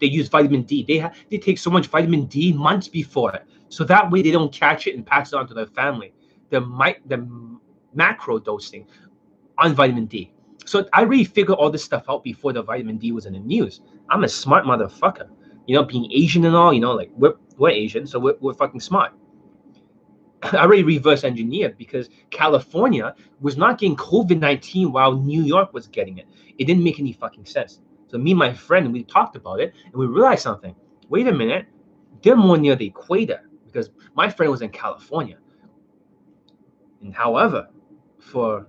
[0.00, 0.84] they use vitamin D.
[0.86, 4.30] They ha- they take so much vitamin D months before it, so that way they
[4.30, 6.12] don't catch it and pass it on to their family.
[6.50, 7.26] The mic the
[7.94, 8.86] macro dosing
[9.58, 10.32] on vitamin D.
[10.64, 13.38] So I really figured all this stuff out before the vitamin D was in the
[13.38, 13.80] news.
[14.10, 15.28] I'm a smart motherfucker.
[15.66, 18.54] You know, being Asian and all, you know, like we're, we're Asian, so we're, we're
[18.54, 19.12] fucking smart.
[20.42, 25.86] I already reverse engineered because California was not getting COVID 19 while New York was
[25.86, 26.26] getting it.
[26.58, 27.80] It didn't make any fucking sense.
[28.08, 30.74] So me and my friend, we talked about it and we realized something.
[31.08, 31.66] Wait a minute,
[32.22, 35.38] they're more near the equator because my friend was in California.
[37.02, 37.68] And however,
[38.18, 38.66] for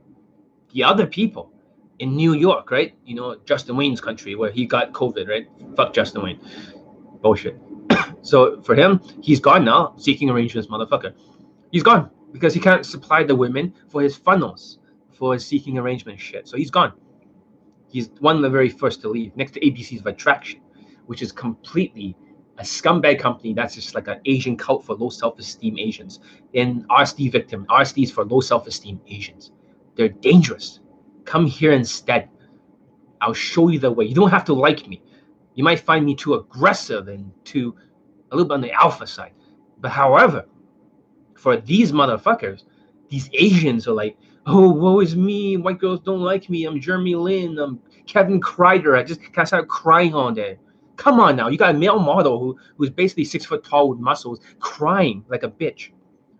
[0.74, 1.51] the other people
[1.99, 2.93] in New York, right?
[3.05, 5.47] You know, Justin Wayne's country where he got COVID, right?
[5.76, 6.39] Fuck Justin Wayne.
[7.22, 7.59] Bullshit.
[8.22, 11.13] so for him, he's gone now, seeking arrangements, motherfucker.
[11.72, 14.80] He's gone because he can't supply the women for his funnels,
[15.11, 16.47] for his seeking arrangement shit.
[16.47, 16.93] So he's gone.
[17.89, 20.61] He's one of the very first to leave, next to ABC's Attraction,
[21.05, 22.15] which is completely
[22.57, 26.20] a scumbag company that's just like an Asian cult for low self-esteem Asians.
[26.53, 29.51] And RSD victim, RSD is for low self-esteem Asians.
[29.95, 30.80] They're dangerous.
[31.26, 32.30] Come here instead.
[33.22, 34.05] I'll show you the way.
[34.05, 35.01] You don't have to like me.
[35.55, 37.76] You might find me too aggressive and too
[38.32, 39.34] a little bit on the alpha side.
[39.80, 40.45] But however,
[41.38, 42.64] for these motherfuckers,
[43.10, 45.58] these Asians are like, oh, woe is me.
[45.58, 46.66] White girls don't like me.
[46.66, 47.58] I'm Jeremy Lin.
[47.60, 48.98] I'm Kevin Kreider.
[48.98, 50.58] I just of started crying all day.
[50.96, 54.00] Come on now, you got a male model who who's basically six foot tall with
[54.00, 55.92] muscles, crying like a bitch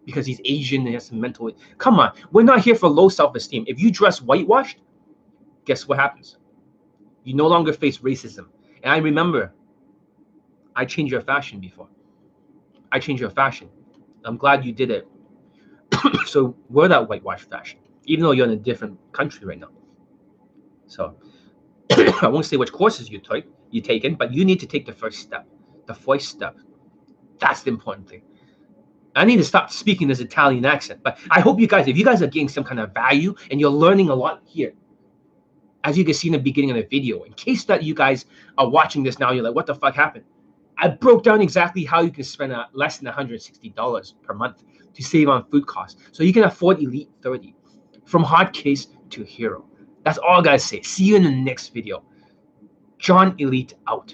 [0.04, 1.52] because he's Asian and has some mental.
[1.78, 3.66] Come on, we're not here for low self esteem.
[3.68, 4.80] If you dress whitewashed,
[5.66, 6.38] guess what happens?
[7.24, 8.48] You no longer face racism.
[8.82, 9.54] And I remember,
[10.76, 11.90] I changed your fashion before.
[12.92, 13.70] I changed your fashion.
[14.26, 15.08] I'm glad you did it.
[16.26, 19.70] so wear that whitewash fashion, even though you're in a different country right now.
[20.88, 21.16] So
[21.92, 24.94] I won't say which courses you took, you taken, but you need to take the
[24.94, 25.48] first step,
[25.86, 26.58] the first step.
[27.40, 28.24] That's the important thing.
[29.16, 32.06] I need to stop speaking this Italian accent, but I hope you guys, if you
[32.06, 34.74] guys are getting some kind of value and you're learning a lot here,
[35.84, 38.26] as you can see in the beginning of the video, in case that you guys
[38.58, 40.26] are watching this now, you're like, what the fuck happened?
[40.80, 44.64] I broke down exactly how you can spend uh, less than $160 per month
[44.94, 46.02] to save on food costs.
[46.12, 47.56] So you can afford Elite 30
[48.06, 49.66] from hard case to hero.
[50.04, 50.82] That's all I gotta say.
[50.82, 52.04] See you in the next video.
[53.00, 54.14] John Elite out.